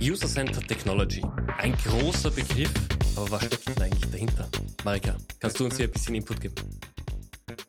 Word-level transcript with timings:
User-Centered 0.00 0.66
Technology. 0.66 1.22
Ein 1.58 1.76
großer 1.76 2.30
Begriff, 2.32 2.72
aber 3.14 3.30
was 3.30 3.44
steckt 3.44 3.68
denn 3.68 3.82
eigentlich 3.82 4.10
dahinter? 4.10 4.50
Marika, 4.82 5.16
kannst 5.38 5.60
du 5.60 5.66
uns 5.66 5.76
hier 5.76 5.86
ein 5.86 5.92
bisschen 5.92 6.16
Input 6.16 6.40
geben? 6.40 6.54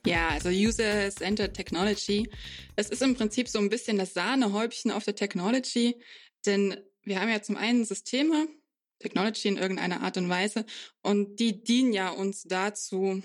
Ja, 0.06 0.30
also 0.30 0.50
User-Centered 0.50 1.54
Technology. 1.54 2.28
Es 2.76 2.90
ist 2.90 3.04
im 3.04 3.16
Prinzip 3.16 3.48
so 3.48 3.60
ein 3.60 3.70
bisschen 3.70 4.00
das 4.00 4.16
Sahnehäubchen 4.16 4.90
auf 4.90 5.04
der 5.04 5.16
Technology, 5.16 6.02
denn 6.46 6.78
wir 7.04 7.22
haben 7.22 7.30
ja 7.30 7.44
zum 7.44 7.58
einen 7.58 7.86
Systeme, 7.86 8.48
Technology 8.98 9.48
in 9.48 9.58
irgendeiner 9.58 10.02
Art 10.02 10.18
und 10.18 10.30
Weise, 10.30 10.66
und 11.04 11.40
die 11.40 11.64
dienen 11.64 11.94
ja 11.94 12.10
uns 12.10 12.44
dazu, 12.44 13.22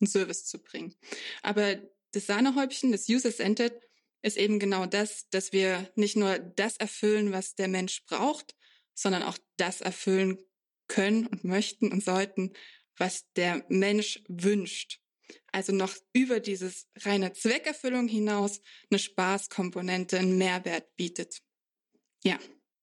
einen 0.00 0.06
Service 0.06 0.44
zu 0.44 0.58
bringen. 0.58 0.94
Aber 1.42 1.78
das 2.12 2.26
Sahnehäubchen, 2.26 2.92
das 2.92 3.08
User-Centered, 3.08 3.80
ist 4.22 4.36
eben 4.36 4.58
genau 4.58 4.86
das, 4.86 5.28
dass 5.30 5.52
wir 5.52 5.90
nicht 5.94 6.16
nur 6.16 6.38
das 6.38 6.76
erfüllen, 6.76 7.32
was 7.32 7.54
der 7.54 7.68
Mensch 7.68 8.04
braucht, 8.04 8.54
sondern 8.94 9.22
auch 9.22 9.38
das 9.56 9.80
erfüllen 9.80 10.38
können 10.88 11.26
und 11.26 11.44
möchten 11.44 11.90
und 11.90 12.04
sollten, 12.04 12.52
was 12.96 13.30
der 13.32 13.64
Mensch 13.68 14.22
wünscht. 14.28 15.00
Also 15.52 15.72
noch 15.72 15.94
über 16.12 16.40
dieses 16.40 16.88
reine 16.98 17.32
Zweckerfüllung 17.32 18.08
hinaus 18.08 18.60
eine 18.90 18.98
Spaßkomponente, 18.98 20.18
einen 20.18 20.38
Mehrwert 20.38 20.96
bietet. 20.96 21.40
Ja. 22.24 22.38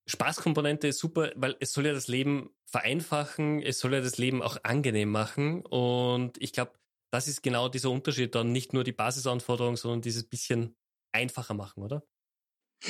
Spaßkomponente 0.07 0.88
ist 0.88 0.99
super, 0.99 1.34
weil 1.35 1.57
es 1.59 1.73
soll 1.73 1.85
ja 1.85 1.94
das 1.94 2.07
Leben 2.07 2.49
vereinfachen, 2.66 3.62
es 3.62 3.80
soll 3.80 3.94
ja 3.94 4.02
das 4.02 4.18
Leben 4.18 4.41
auch 4.41 4.57
angenehm 4.63 5.09
machen. 5.09 5.66
Und 5.66 6.41
ich 6.41 6.54
glaube, 6.54 6.71
das 7.11 7.27
ist 7.27 7.41
genau 7.41 7.70
dieser 7.70 7.89
Unterschied 7.91 8.35
dann 8.35 8.52
nicht 8.52 8.73
nur 8.73 8.84
die 8.84 8.91
Basisanforderung, 8.91 9.77
sondern 9.77 10.02
dieses 10.02 10.27
bisschen 10.27 10.75
einfacher 11.11 11.53
machen, 11.53 11.84
oder? 11.84 12.03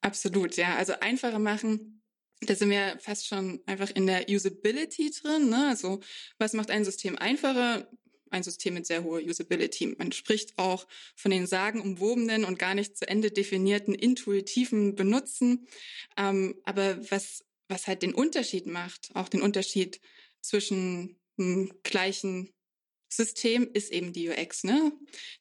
Absolut, 0.00 0.56
ja. 0.56 0.76
Also 0.76 0.94
einfacher 1.00 1.38
machen, 1.38 2.02
da 2.40 2.54
sind 2.54 2.70
wir 2.70 2.98
fast 3.00 3.26
schon 3.26 3.60
einfach 3.66 3.90
in 3.90 4.06
der 4.06 4.28
Usability 4.28 5.10
drin. 5.10 5.48
Ne? 5.48 5.68
Also 5.68 6.00
was 6.38 6.52
macht 6.52 6.70
ein 6.70 6.84
System 6.84 7.16
einfacher? 7.16 7.88
Ein 8.30 8.42
System 8.42 8.74
mit 8.74 8.86
sehr 8.86 9.04
hoher 9.04 9.22
Usability. 9.22 9.94
Man 9.98 10.10
spricht 10.10 10.58
auch 10.58 10.86
von 11.14 11.30
den 11.30 11.46
sagenumwobenen 11.46 12.44
und 12.44 12.58
gar 12.58 12.74
nicht 12.74 12.96
zu 12.96 13.06
Ende 13.06 13.30
definierten 13.30 13.94
intuitiven 13.94 14.96
Benutzen. 14.96 15.68
Ähm, 16.16 16.56
aber 16.64 16.98
was, 17.10 17.44
was 17.68 17.86
halt 17.86 18.02
den 18.02 18.12
Unterschied 18.12 18.66
macht, 18.66 19.10
auch 19.14 19.28
den 19.28 19.40
Unterschied 19.40 20.00
zwischen 20.40 21.16
einem 21.38 21.72
gleichen 21.84 22.53
System 23.16 23.70
ist 23.72 23.90
eben 23.90 24.12
die 24.12 24.28
UX. 24.28 24.64
Ne? 24.64 24.92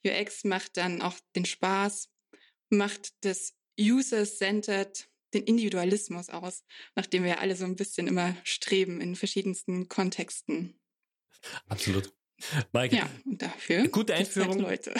UX 0.05 0.43
macht 0.43 0.77
dann 0.77 1.01
auch 1.01 1.15
den 1.35 1.45
Spaß, 1.45 2.09
macht 2.69 3.13
das 3.21 3.53
User-Centered, 3.79 5.07
den 5.33 5.43
Individualismus 5.43 6.29
aus, 6.29 6.63
nachdem 6.95 7.23
wir 7.23 7.39
alle 7.39 7.55
so 7.55 7.65
ein 7.65 7.75
bisschen 7.75 8.07
immer 8.07 8.35
streben 8.43 9.01
in 9.01 9.15
verschiedensten 9.15 9.89
Kontexten. 9.89 10.79
Absolut. 11.67 12.13
Maike, 12.71 12.97
ja, 12.97 13.09
und 13.25 13.41
dafür 13.41 13.87
gute 13.87 14.13
Einführung 14.13 14.59
Leute. 14.59 14.93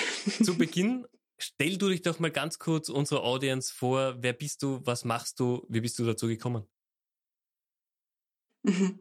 zu 0.43 0.57
Beginn. 0.57 1.05
Stell 1.37 1.77
du 1.77 1.89
dich 1.89 2.01
doch 2.01 2.19
mal 2.19 2.31
ganz 2.31 2.57
kurz 2.57 2.89
unserer 2.89 3.23
Audience 3.23 3.73
vor. 3.73 4.15
Wer 4.21 4.33
bist 4.33 4.63
du? 4.63 4.79
Was 4.85 5.03
machst 5.03 5.39
du? 5.39 5.65
Wie 5.67 5.81
bist 5.81 5.99
du 5.99 6.05
dazu 6.05 6.27
gekommen? 6.27 6.65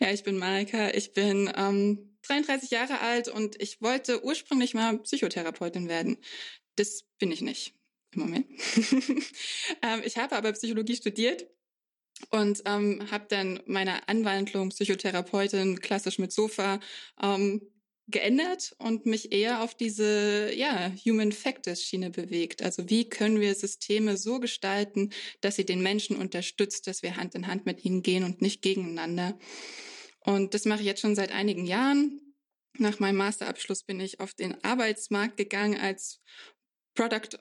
Ja, 0.00 0.10
ich 0.10 0.24
bin 0.24 0.36
Marika. 0.36 0.90
Ich 0.90 1.12
bin 1.12 1.48
ähm, 1.54 2.13
33 2.26 2.70
Jahre 2.70 3.00
alt 3.00 3.28
und 3.28 3.60
ich 3.60 3.82
wollte 3.82 4.24
ursprünglich 4.24 4.74
mal 4.74 4.98
Psychotherapeutin 4.98 5.88
werden. 5.88 6.18
Das 6.76 7.04
bin 7.18 7.30
ich 7.30 7.40
nicht 7.40 7.74
im 8.12 8.22
Moment. 8.22 8.46
ähm, 9.82 10.02
ich 10.04 10.16
habe 10.16 10.36
aber 10.36 10.52
Psychologie 10.52 10.96
studiert 10.96 11.46
und 12.30 12.62
ähm, 12.64 13.10
habe 13.10 13.26
dann 13.28 13.60
meine 13.66 14.08
Anwandlung 14.08 14.70
Psychotherapeutin 14.70 15.80
klassisch 15.80 16.18
mit 16.18 16.32
Sofa 16.32 16.80
ähm, 17.20 17.62
geändert 18.06 18.74
und 18.78 19.06
mich 19.06 19.32
eher 19.32 19.62
auf 19.62 19.74
diese 19.74 20.52
ja 20.54 20.92
Human 21.06 21.32
Factors 21.32 21.82
Schiene 21.82 22.10
bewegt. 22.10 22.62
Also 22.62 22.90
wie 22.90 23.08
können 23.08 23.40
wir 23.40 23.54
Systeme 23.54 24.16
so 24.16 24.40
gestalten, 24.40 25.10
dass 25.40 25.56
sie 25.56 25.64
den 25.64 25.82
Menschen 25.82 26.16
unterstützt, 26.16 26.86
dass 26.86 27.02
wir 27.02 27.16
Hand 27.16 27.34
in 27.34 27.46
Hand 27.46 27.66
mit 27.66 27.84
ihnen 27.84 28.02
gehen 28.02 28.24
und 28.24 28.42
nicht 28.42 28.62
gegeneinander. 28.62 29.38
Und 30.24 30.54
das 30.54 30.64
mache 30.64 30.80
ich 30.80 30.86
jetzt 30.86 31.00
schon 31.00 31.14
seit 31.14 31.32
einigen 31.32 31.66
Jahren. 31.66 32.20
Nach 32.78 32.98
meinem 32.98 33.16
Masterabschluss 33.16 33.84
bin 33.84 34.00
ich 34.00 34.20
auf 34.20 34.34
den 34.34 34.62
Arbeitsmarkt 34.64 35.36
gegangen 35.36 35.78
als 35.78 36.20
Product 36.94 37.38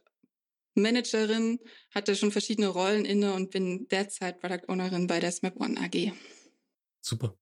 Managerin, 0.76 1.60
hatte 1.92 2.16
schon 2.16 2.32
verschiedene 2.32 2.68
Rollen 2.68 3.06
inne 3.06 3.34
und 3.34 3.52
bin 3.52 3.88
derzeit 3.88 4.40
Product 4.40 4.68
Ownerin 4.68 5.08
bei 5.08 5.20
der 5.20 5.32
SMAP 5.32 5.60
One 5.60 5.80
AG. 5.80 6.14
Super. 7.02 7.38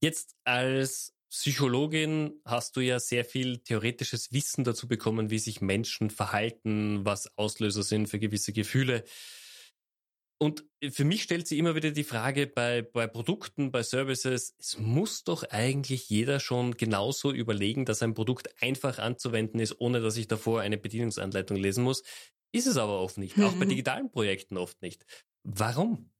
Jetzt 0.00 0.34
als 0.44 1.14
Psychologin 1.30 2.40
hast 2.44 2.76
du 2.76 2.80
ja 2.80 2.98
sehr 2.98 3.24
viel 3.24 3.58
theoretisches 3.58 4.32
Wissen 4.32 4.64
dazu 4.64 4.88
bekommen, 4.88 5.30
wie 5.30 5.38
sich 5.38 5.60
Menschen 5.60 6.10
verhalten, 6.10 7.04
was 7.04 7.36
Auslöser 7.36 7.82
sind 7.82 8.08
für 8.08 8.18
gewisse 8.18 8.52
Gefühle. 8.52 9.04
Und 10.40 10.64
für 10.92 11.04
mich 11.04 11.24
stellt 11.24 11.48
sich 11.48 11.58
immer 11.58 11.74
wieder 11.74 11.90
die 11.90 12.04
Frage 12.04 12.46
bei, 12.46 12.82
bei 12.82 13.08
Produkten, 13.08 13.72
bei 13.72 13.82
Services, 13.82 14.54
es 14.58 14.78
muss 14.78 15.24
doch 15.24 15.42
eigentlich 15.50 16.08
jeder 16.08 16.38
schon 16.38 16.76
genauso 16.76 17.32
überlegen, 17.32 17.84
dass 17.84 18.02
ein 18.02 18.14
Produkt 18.14 18.62
einfach 18.62 18.98
anzuwenden 18.98 19.58
ist, 19.58 19.80
ohne 19.80 20.00
dass 20.00 20.16
ich 20.16 20.28
davor 20.28 20.60
eine 20.60 20.78
Bedienungsanleitung 20.78 21.56
lesen 21.56 21.82
muss. 21.82 22.04
Ist 22.52 22.68
es 22.68 22.76
aber 22.76 23.00
oft 23.00 23.18
nicht, 23.18 23.36
mhm. 23.36 23.44
auch 23.44 23.52
bei 23.54 23.64
mhm. 23.64 23.70
digitalen 23.70 24.10
Projekten 24.12 24.56
oft 24.56 24.80
nicht. 24.80 25.04
Warum? 25.42 26.12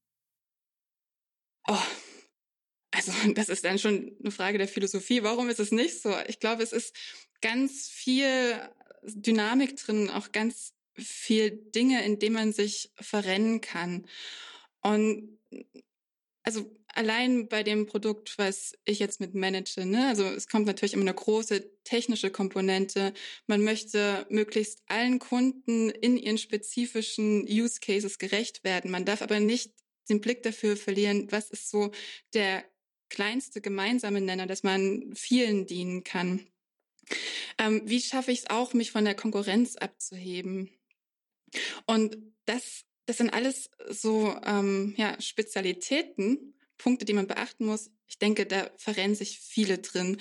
Oh, 1.68 1.76
also 2.90 3.12
das 3.34 3.48
ist 3.48 3.64
dann 3.64 3.78
schon 3.78 4.16
eine 4.20 4.32
Frage 4.32 4.58
der 4.58 4.68
Philosophie. 4.68 5.22
Warum 5.22 5.48
ist 5.48 5.60
es 5.60 5.70
nicht 5.70 6.02
so? 6.02 6.12
Ich 6.26 6.40
glaube, 6.40 6.64
es 6.64 6.72
ist 6.72 6.96
ganz 7.40 7.88
viel 7.88 8.58
Dynamik 9.04 9.76
drin, 9.76 10.10
auch 10.10 10.32
ganz 10.32 10.74
viel 10.98 11.50
Dinge, 11.50 12.04
in 12.04 12.18
denen 12.18 12.34
man 12.34 12.52
sich 12.52 12.92
verrennen 13.00 13.60
kann. 13.60 14.06
Und 14.80 15.38
also 16.42 16.70
allein 16.94 17.48
bei 17.48 17.62
dem 17.62 17.86
Produkt, 17.86 18.38
was 18.38 18.74
ich 18.84 18.98
jetzt 18.98 19.20
mit 19.20 19.34
manage, 19.34 19.84
ne, 19.84 20.08
also 20.08 20.24
es 20.24 20.48
kommt 20.48 20.66
natürlich 20.66 20.94
immer 20.94 21.02
eine 21.02 21.14
große 21.14 21.70
technische 21.84 22.30
Komponente. 22.30 23.12
Man 23.46 23.62
möchte 23.62 24.26
möglichst 24.30 24.82
allen 24.86 25.18
Kunden 25.18 25.90
in 25.90 26.16
ihren 26.16 26.38
spezifischen 26.38 27.42
Use 27.48 27.80
Cases 27.80 28.18
gerecht 28.18 28.64
werden. 28.64 28.90
Man 28.90 29.04
darf 29.04 29.22
aber 29.22 29.40
nicht 29.40 29.72
den 30.08 30.20
Blick 30.20 30.42
dafür 30.42 30.76
verlieren, 30.76 31.30
was 31.30 31.50
ist 31.50 31.70
so 31.70 31.90
der 32.34 32.64
kleinste 33.10 33.60
gemeinsame 33.60 34.20
Nenner, 34.20 34.46
dass 34.46 34.62
man 34.62 35.12
vielen 35.14 35.66
dienen 35.66 36.04
kann. 36.04 36.46
Ähm, 37.58 37.82
wie 37.84 38.00
schaffe 38.00 38.32
ich 38.32 38.40
es 38.40 38.50
auch, 38.50 38.74
mich 38.74 38.90
von 38.90 39.04
der 39.04 39.14
Konkurrenz 39.14 39.76
abzuheben? 39.76 40.70
Und 41.86 42.16
das, 42.44 42.84
das 43.06 43.18
sind 43.18 43.32
alles 43.32 43.70
so 43.88 44.36
ähm, 44.44 44.94
ja, 44.96 45.20
Spezialitäten, 45.20 46.54
Punkte, 46.76 47.04
die 47.04 47.12
man 47.12 47.26
beachten 47.26 47.66
muss. 47.66 47.90
Ich 48.06 48.18
denke, 48.18 48.46
da 48.46 48.70
verrennen 48.76 49.16
sich 49.16 49.40
viele 49.40 49.78
drin. 49.78 50.18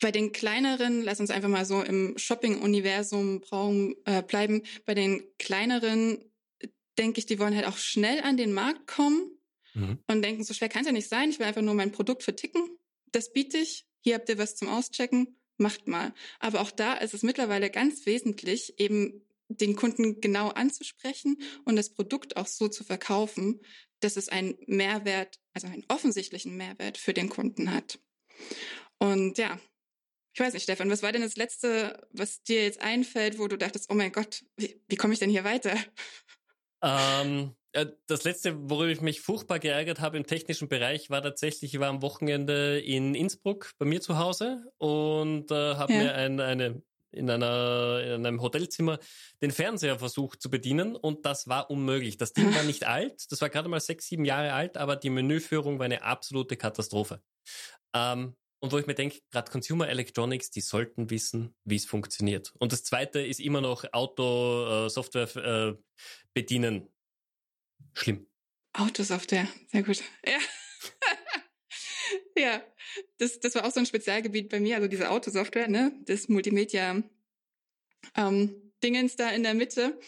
Bei 0.00 0.10
den 0.10 0.32
kleineren, 0.32 1.02
lass 1.02 1.20
uns 1.20 1.30
einfach 1.30 1.48
mal 1.48 1.64
so 1.64 1.82
im 1.82 2.18
Shopping-Universum 2.18 3.42
äh, 4.04 4.22
bleiben. 4.22 4.62
Bei 4.84 4.94
den 4.94 5.24
kleineren 5.38 6.32
denke 6.98 7.18
ich, 7.18 7.26
die 7.26 7.38
wollen 7.38 7.54
halt 7.54 7.66
auch 7.66 7.78
schnell 7.78 8.20
an 8.20 8.36
den 8.36 8.52
Markt 8.52 8.86
kommen 8.86 9.30
mhm. 9.74 9.98
und 10.06 10.22
denken, 10.22 10.44
so 10.44 10.54
schwer 10.54 10.68
kann 10.68 10.82
es 10.82 10.86
ja 10.86 10.92
nicht 10.92 11.08
sein. 11.08 11.30
Ich 11.30 11.38
will 11.38 11.46
einfach 11.46 11.62
nur 11.62 11.74
mein 11.74 11.92
Produkt 11.92 12.22
verticken. 12.22 12.68
Das 13.12 13.32
biete 13.32 13.58
ich. 13.58 13.86
Hier 14.00 14.14
habt 14.14 14.28
ihr 14.28 14.38
was 14.38 14.56
zum 14.56 14.68
Auschecken. 14.68 15.36
Macht 15.58 15.86
mal. 15.86 16.12
Aber 16.40 16.60
auch 16.60 16.70
da 16.70 16.94
ist 16.94 17.14
es 17.14 17.22
mittlerweile 17.22 17.70
ganz 17.70 18.06
wesentlich, 18.06 18.78
eben 18.78 19.24
den 19.48 19.76
Kunden 19.76 20.20
genau 20.20 20.48
anzusprechen 20.48 21.36
und 21.64 21.76
das 21.76 21.90
Produkt 21.90 22.36
auch 22.36 22.46
so 22.46 22.68
zu 22.68 22.84
verkaufen, 22.84 23.60
dass 24.00 24.16
es 24.16 24.28
einen 24.28 24.56
Mehrwert, 24.66 25.38
also 25.52 25.66
einen 25.66 25.84
offensichtlichen 25.88 26.56
Mehrwert 26.56 26.98
für 26.98 27.12
den 27.12 27.28
Kunden 27.28 27.72
hat. 27.72 27.98
Und 28.98 29.38
ja, 29.38 29.58
ich 30.34 30.40
weiß 30.40 30.54
nicht, 30.54 30.62
Stefan, 30.62 30.90
was 30.90 31.02
war 31.02 31.12
denn 31.12 31.22
das 31.22 31.36
Letzte, 31.36 32.06
was 32.10 32.42
dir 32.42 32.62
jetzt 32.62 32.80
einfällt, 32.80 33.38
wo 33.38 33.48
du 33.48 33.58
dachtest, 33.58 33.90
oh 33.90 33.94
mein 33.94 34.12
Gott, 34.12 34.44
wie, 34.56 34.80
wie 34.88 34.96
komme 34.96 35.12
ich 35.12 35.18
denn 35.18 35.30
hier 35.30 35.44
weiter? 35.44 35.76
Ähm, 36.82 37.54
äh, 37.72 37.86
das 38.06 38.24
Letzte, 38.24 38.70
worüber 38.70 38.90
ich 38.90 39.00
mich 39.00 39.20
furchtbar 39.20 39.58
geärgert 39.58 40.00
habe 40.00 40.16
im 40.16 40.26
technischen 40.26 40.68
Bereich, 40.68 41.10
war 41.10 41.22
tatsächlich, 41.22 41.74
ich 41.74 41.80
war 41.80 41.88
am 41.88 42.02
Wochenende 42.02 42.80
in 42.80 43.14
Innsbruck 43.14 43.72
bei 43.78 43.86
mir 43.86 44.00
zu 44.00 44.18
Hause 44.18 44.64
und 44.78 45.50
äh, 45.50 45.74
habe 45.74 45.92
ja. 45.92 45.98
mir 45.98 46.14
ein, 46.14 46.40
eine 46.40 46.82
in, 47.12 47.30
einer, 47.30 48.02
in 48.04 48.26
einem 48.26 48.42
Hotelzimmer 48.42 48.98
den 49.40 49.50
Fernseher 49.50 49.98
versucht 49.98 50.42
zu 50.42 50.50
bedienen 50.50 50.96
und 50.96 51.24
das 51.26 51.48
war 51.48 51.70
unmöglich. 51.70 52.16
Das 52.16 52.32
Ding 52.32 52.54
war 52.54 52.62
nicht 52.64 52.84
alt, 52.84 53.30
das 53.30 53.40
war 53.40 53.50
gerade 53.50 53.68
mal 53.68 53.80
sechs, 53.80 54.06
sieben 54.06 54.24
Jahre 54.24 54.52
alt, 54.52 54.76
aber 54.76 54.96
die 54.96 55.10
Menüführung 55.10 55.78
war 55.78 55.86
eine 55.86 56.02
absolute 56.02 56.56
Katastrophe. 56.56 57.22
Ähm, 57.94 58.36
und 58.60 58.70
wo 58.70 58.78
ich 58.78 58.86
mir 58.86 58.94
denke, 58.94 59.18
gerade 59.32 59.50
Consumer 59.50 59.88
Electronics, 59.88 60.50
die 60.50 60.60
sollten 60.60 61.10
wissen, 61.10 61.52
wie 61.64 61.74
es 61.74 61.84
funktioniert. 61.84 62.52
Und 62.60 62.72
das 62.72 62.84
zweite 62.84 63.20
ist 63.20 63.40
immer 63.40 63.60
noch 63.60 63.84
Auto, 63.92 64.86
äh, 64.86 64.88
Software 64.88 65.36
äh, 65.36 65.74
bedienen. 66.32 66.88
Schlimm. 67.94 68.28
Autosoftware, 68.72 69.48
sehr 69.66 69.82
gut. 69.82 70.02
Ja. 70.24 70.38
Ja, 72.36 72.62
das, 73.18 73.40
das 73.40 73.54
war 73.54 73.64
auch 73.64 73.70
so 73.70 73.80
ein 73.80 73.86
Spezialgebiet 73.86 74.48
bei 74.48 74.60
mir, 74.60 74.76
also 74.76 74.88
diese 74.88 75.10
Autosoftware, 75.10 75.68
ne? 75.68 75.92
Das 76.06 76.28
Multimedia 76.28 77.02
ähm, 78.16 78.72
Dingens 78.82 79.16
da 79.16 79.30
in 79.30 79.42
der 79.42 79.54
Mitte. 79.54 79.98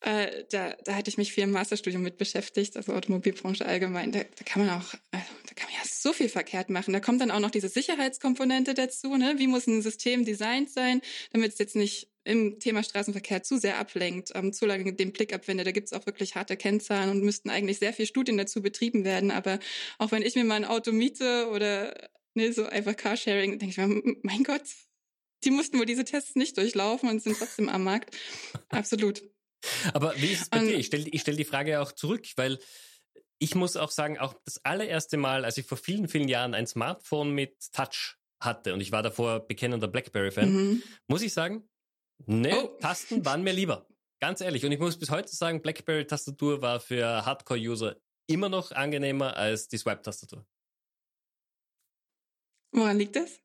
Äh, 0.00 0.44
da, 0.50 0.76
da 0.84 0.96
hatte 0.96 1.08
ich 1.08 1.16
mich 1.16 1.32
viel 1.32 1.44
im 1.44 1.52
Masterstudium 1.52 2.02
mit 2.02 2.18
beschäftigt, 2.18 2.76
also 2.76 2.92
Automobilbranche 2.92 3.64
allgemein. 3.64 4.12
Da, 4.12 4.20
da 4.22 4.44
kann 4.44 4.66
man 4.66 4.78
auch, 4.78 4.94
also, 5.10 5.26
da 5.46 5.54
kann 5.54 5.70
man 5.70 5.78
ja 5.78 5.84
so 6.04 6.12
viel 6.12 6.28
verkehrt 6.28 6.70
machen. 6.70 6.92
Da 6.92 7.00
kommt 7.00 7.20
dann 7.20 7.30
auch 7.30 7.40
noch 7.40 7.50
diese 7.50 7.68
Sicherheitskomponente 7.68 8.74
dazu. 8.74 9.16
Ne? 9.16 9.34
Wie 9.38 9.46
muss 9.46 9.66
ein 9.66 9.82
System 9.82 10.24
designt 10.24 10.70
sein, 10.70 11.00
damit 11.32 11.54
es 11.54 11.58
jetzt 11.58 11.74
nicht 11.74 12.10
im 12.24 12.58
Thema 12.58 12.82
Straßenverkehr 12.82 13.42
zu 13.42 13.58
sehr 13.58 13.78
ablenkt, 13.78 14.30
ähm, 14.34 14.52
zu 14.52 14.66
lange 14.66 14.94
den 14.94 15.12
Blick 15.12 15.32
abwendet. 15.32 15.66
Da 15.66 15.72
gibt 15.72 15.88
es 15.88 15.92
auch 15.92 16.06
wirklich 16.06 16.36
harte 16.36 16.56
Kennzahlen 16.56 17.10
und 17.10 17.22
müssten 17.22 17.50
eigentlich 17.50 17.78
sehr 17.78 17.92
viel 17.92 18.06
Studien 18.06 18.36
dazu 18.36 18.62
betrieben 18.62 19.04
werden. 19.04 19.30
Aber 19.30 19.58
auch 19.98 20.12
wenn 20.12 20.22
ich 20.22 20.34
mir 20.34 20.44
mal 20.44 20.56
ein 20.56 20.64
Auto 20.64 20.92
miete 20.92 21.48
oder 21.48 21.94
ne, 22.34 22.52
so 22.52 22.66
einfach 22.66 22.96
Carsharing, 22.96 23.58
denke 23.58 23.72
ich 23.72 23.78
mir, 23.78 24.16
mein 24.22 24.44
Gott, 24.44 24.62
die 25.44 25.50
mussten 25.50 25.78
wohl 25.78 25.86
diese 25.86 26.04
Tests 26.04 26.36
nicht 26.36 26.56
durchlaufen 26.56 27.08
und 27.08 27.22
sind 27.22 27.38
trotzdem 27.38 27.68
am 27.68 27.84
Markt. 27.84 28.14
Absolut. 28.68 29.22
Aber 29.94 30.14
wie 30.18 30.32
ist 30.32 30.42
es 30.42 30.48
bei 30.50 30.60
und, 30.60 30.66
dir? 30.66 30.76
Ich 30.76 30.86
stelle 30.86 31.08
ich 31.10 31.22
stell 31.22 31.36
die 31.36 31.44
Frage 31.44 31.80
auch 31.80 31.92
zurück, 31.92 32.26
weil 32.36 32.58
ich 33.38 33.54
muss 33.54 33.76
auch 33.76 33.90
sagen, 33.90 34.18
auch 34.18 34.34
das 34.44 34.64
allererste 34.64 35.16
Mal, 35.16 35.44
als 35.44 35.58
ich 35.58 35.66
vor 35.66 35.78
vielen, 35.78 36.08
vielen 36.08 36.28
Jahren 36.28 36.54
ein 36.54 36.66
Smartphone 36.66 37.32
mit 37.32 37.72
Touch 37.72 38.16
hatte 38.40 38.74
und 38.74 38.80
ich 38.80 38.92
war 38.92 39.02
davor 39.02 39.40
bekennender 39.40 39.88
BlackBerry-Fan, 39.88 40.52
mhm. 40.52 40.82
muss 41.08 41.22
ich 41.22 41.32
sagen, 41.32 41.68
ne, 42.26 42.54
oh. 42.56 42.78
Tasten 42.80 43.24
waren 43.24 43.42
mir 43.42 43.52
lieber. 43.52 43.86
Ganz 44.20 44.40
ehrlich. 44.40 44.64
Und 44.64 44.72
ich 44.72 44.78
muss 44.78 44.98
bis 44.98 45.10
heute 45.10 45.28
sagen, 45.34 45.60
BlackBerry-Tastatur 45.60 46.62
war 46.62 46.80
für 46.80 47.26
Hardcore-User 47.26 47.96
immer 48.26 48.48
noch 48.48 48.72
angenehmer 48.72 49.36
als 49.36 49.68
die 49.68 49.76
Swipe-Tastatur. 49.76 50.46
Woran 52.72 52.98
liegt 52.98 53.16
das? 53.16 53.40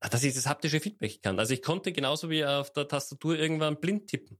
Dass 0.00 0.22
ich 0.22 0.34
das 0.34 0.46
haptische 0.46 0.80
Feedback 0.80 1.22
kann. 1.22 1.38
Also 1.38 1.54
ich 1.54 1.62
konnte 1.62 1.92
genauso 1.92 2.30
wie 2.30 2.44
auf 2.44 2.72
der 2.72 2.86
Tastatur 2.86 3.36
irgendwann 3.36 3.80
blind 3.80 4.08
tippen. 4.08 4.38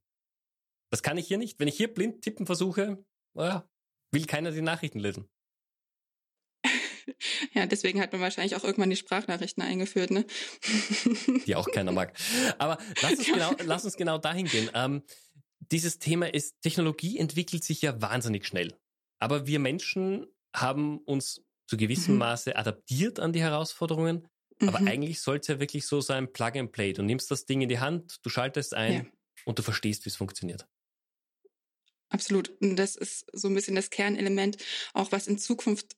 Das 0.91 1.03
kann 1.03 1.19
ich 1.19 1.27
hier 1.27 1.39
nicht. 1.39 1.59
Wenn 1.59 1.69
ich 1.69 1.77
hier 1.77 1.93
blind 1.93 2.23
tippen 2.23 2.47
versuche, 2.47 3.05
naja, 3.35 3.69
will 4.11 4.27
keiner 4.27 4.51
die 4.51 4.63
Nachrichten 4.63 5.01
lesen. 5.01 5.29
Ja, 7.55 7.67
deswegen 7.67 8.01
hat 8.01 8.13
man 8.13 8.21
wahrscheinlich 8.21 8.55
auch 8.55 8.65
irgendwann 8.65 8.91
die 8.91 8.97
Sprachnachrichten 8.97 9.63
eingeführt, 9.63 10.11
ne? 10.11 10.27
Die 11.47 11.57
auch 11.57 11.67
keiner 11.73 11.91
mag. 11.91 12.17
Aber 12.59 12.79
lass 13.01 13.15
uns 13.15 13.27
genau, 13.27 13.53
lass 13.65 13.85
uns 13.85 13.97
genau 13.97 14.19
dahin 14.19 14.47
gehen. 14.47 14.71
Ähm, 14.75 15.03
dieses 15.73 15.99
Thema 15.99 16.33
ist, 16.33 16.61
Technologie 16.61 17.19
entwickelt 17.19 17.65
sich 17.65 17.83
ja 17.83 18.01
wahnsinnig 18.01 18.47
schnell. 18.47 18.77
Aber 19.19 19.47
wir 19.47 19.59
Menschen 19.59 20.27
haben 20.55 20.99
uns 20.99 21.43
zu 21.67 21.77
gewissem 21.77 22.15
mhm. 22.15 22.21
Maße 22.21 22.57
adaptiert 22.57 23.21
an 23.21 23.33
die 23.33 23.41
Herausforderungen. 23.41 24.29
Aber 24.61 24.81
mhm. 24.81 24.89
eigentlich 24.89 25.21
soll 25.21 25.39
es 25.39 25.47
ja 25.47 25.61
wirklich 25.61 25.87
so 25.87 26.01
sein, 26.01 26.33
Plug 26.33 26.53
and 26.57 26.73
Play. 26.73 26.93
Du 26.93 27.03
nimmst 27.03 27.31
das 27.31 27.47
Ding 27.47 27.61
in 27.61 27.69
die 27.69 27.79
Hand, 27.79 28.25
du 28.25 28.31
schaltest 28.31 28.75
ein 28.75 28.93
ja. 28.93 29.05
und 29.45 29.59
du 29.59 29.63
verstehst, 29.63 30.05
wie 30.05 30.11
es 30.11 30.17
funktioniert. 30.17 30.67
Absolut. 32.11 32.51
Und 32.61 32.77
das 32.77 32.97
ist 32.97 33.27
so 33.33 33.49
ein 33.49 33.55
bisschen 33.55 33.75
das 33.75 33.91
Kernelement, 33.91 34.57
auch 34.95 35.13
was 35.13 35.27
in 35.27 35.39
Zukunft 35.39 35.97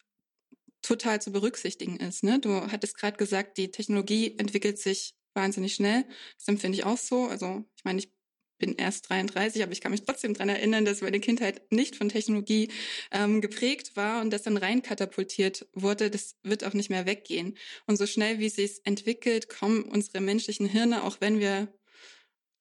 total 0.82 1.20
zu 1.20 1.30
berücksichtigen 1.30 1.96
ist. 1.98 2.24
Ne? 2.24 2.38
Du 2.40 2.54
hattest 2.54 2.96
gerade 2.96 3.16
gesagt, 3.16 3.58
die 3.58 3.70
Technologie 3.70 4.36
entwickelt 4.38 4.78
sich 4.78 5.14
wahnsinnig 5.34 5.74
schnell. 5.74 6.04
Das 6.38 6.48
empfinde 6.48 6.78
ich 6.78 6.84
auch 6.84 6.98
so. 6.98 7.26
Also 7.26 7.64
ich 7.76 7.84
meine, 7.84 8.00
ich 8.00 8.10
bin 8.58 8.76
erst 8.76 9.08
33, 9.08 9.62
aber 9.62 9.72
ich 9.72 9.80
kann 9.80 9.90
mich 9.90 10.04
trotzdem 10.04 10.34
dran 10.34 10.48
erinnern, 10.48 10.84
dass 10.84 11.00
meine 11.00 11.18
Kindheit 11.20 11.72
nicht 11.72 11.96
von 11.96 12.08
Technologie 12.08 12.70
ähm, 13.10 13.40
geprägt 13.40 13.96
war 13.96 14.20
und 14.20 14.30
das 14.30 14.42
dann 14.42 14.56
rein 14.56 14.82
katapultiert 14.82 15.66
wurde. 15.72 16.10
Das 16.10 16.36
wird 16.42 16.64
auch 16.64 16.74
nicht 16.74 16.90
mehr 16.90 17.06
weggehen. 17.06 17.56
Und 17.86 17.96
so 17.96 18.06
schnell, 18.06 18.38
wie 18.38 18.46
es 18.46 18.56
sich 18.56 18.80
entwickelt, 18.84 19.48
kommen 19.48 19.82
unsere 19.84 20.20
menschlichen 20.20 20.66
Hirne, 20.66 21.04
auch 21.04 21.20
wenn 21.20 21.40
wir 21.40 21.72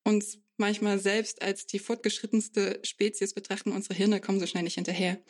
uns 0.04 0.40
manchmal 0.60 1.00
selbst 1.00 1.42
als 1.42 1.66
die 1.66 1.80
fortgeschrittenste 1.80 2.80
Spezies 2.84 3.34
betrachten, 3.34 3.72
unsere 3.72 3.96
Hirne 3.96 4.22
kommen 4.22 4.40
so 4.40 4.48
schnell 4.48 4.64
nicht 4.64 4.76
hinterher. 4.76 5.22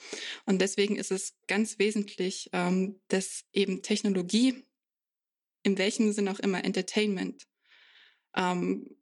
Und 0.45 0.59
deswegen 0.59 0.95
ist 0.95 1.11
es 1.11 1.35
ganz 1.47 1.79
wesentlich, 1.79 2.49
ähm, 2.53 2.99
dass 3.07 3.45
eben 3.53 3.81
Technologie, 3.81 4.65
in 5.63 5.77
welchem 5.77 6.11
Sinn 6.11 6.27
auch 6.27 6.39
immer, 6.39 6.63
Entertainment, 6.63 7.47
ähm, 8.35 8.95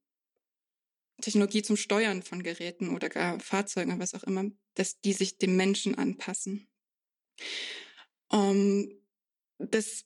Technologie 1.22 1.64
zum 1.64 1.78
Steuern 1.78 2.22
von 2.22 2.44
Geräten 2.44 2.94
oder 2.94 3.10
gar 3.10 3.40
Fahrzeugen, 3.40 4.00
was 4.00 4.14
auch 4.14 4.24
immer, 4.24 4.46
dass 4.76 5.00
die 5.02 5.14
sich 5.14 5.38
dem 5.38 5.56
Menschen 5.56 5.96
anpassen. 5.96 6.68
Ähm, 8.32 9.02
das 9.58 10.06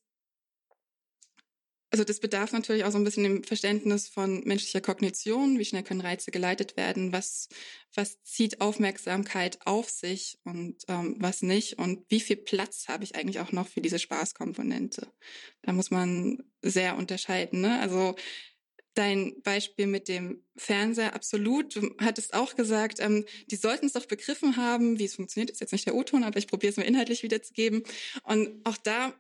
also 1.92 2.06
das 2.06 2.22
bedarf 2.22 2.54
natürlich 2.54 2.86
auch 2.86 2.92
so 2.92 2.98
ein 2.98 3.04
bisschen 3.04 3.24
dem 3.24 3.44
Verständnis 3.44 4.08
von 4.08 4.46
menschlicher 4.46 4.80
Kognition. 4.80 5.60
Wie 5.60 5.66
schnell 5.66 5.84
können 5.84 6.00
Reize 6.00 6.32
geleitet 6.32 6.78
werden? 6.78 7.12
Was, 7.12 7.50
was 7.94 8.24
zieht 8.24 8.62
Aufmerksamkeit 8.62 9.60
auf 9.66 9.90
sich 9.90 10.40
und 10.46 10.84
ähm, 10.88 11.18
was 11.20 11.42
nicht? 11.42 11.80
Und 11.80 12.06
wie 12.08 12.22
viel 12.22 12.38
Platz 12.38 12.88
habe 12.88 13.04
ich 13.04 13.16
eigentlich 13.16 13.42
auch 13.42 13.52
noch 13.52 13.68
für 13.68 13.82
diese 13.82 14.00
Spaßkomponente? 14.00 15.12
Da 15.64 15.74
muss 15.74 15.92
man 15.92 16.42
sehr 16.62 16.96
unterscheiden. 16.96 17.60
Ne? 17.60 17.82
Also 17.82 18.16
dein 18.94 19.42
Beispiel 19.44 19.88
mit 19.88 20.08
dem 20.08 20.46
Fernseher, 20.56 21.14
absolut. 21.14 21.76
Du 21.76 21.94
hattest 22.00 22.34
auch 22.34 22.56
gesagt, 22.56 23.02
ähm, 23.02 23.26
die 23.48 23.58
sollten 23.58 23.88
es 23.88 23.94
doch 23.94 24.06
begriffen 24.06 24.56
haben, 24.56 24.98
wie 24.98 25.06
es 25.06 25.16
funktioniert. 25.16 25.52
Ist 25.52 25.60
jetzt 25.60 25.74
nicht 25.74 25.88
der 25.88 25.96
O-Ton, 25.96 26.24
aber 26.24 26.38
ich 26.38 26.48
probiere 26.48 26.72
es 26.72 26.78
mal 26.78 26.84
inhaltlich 26.84 27.22
wiederzugeben. 27.22 27.84
Und 28.24 28.66
auch 28.66 28.78
da 28.78 29.14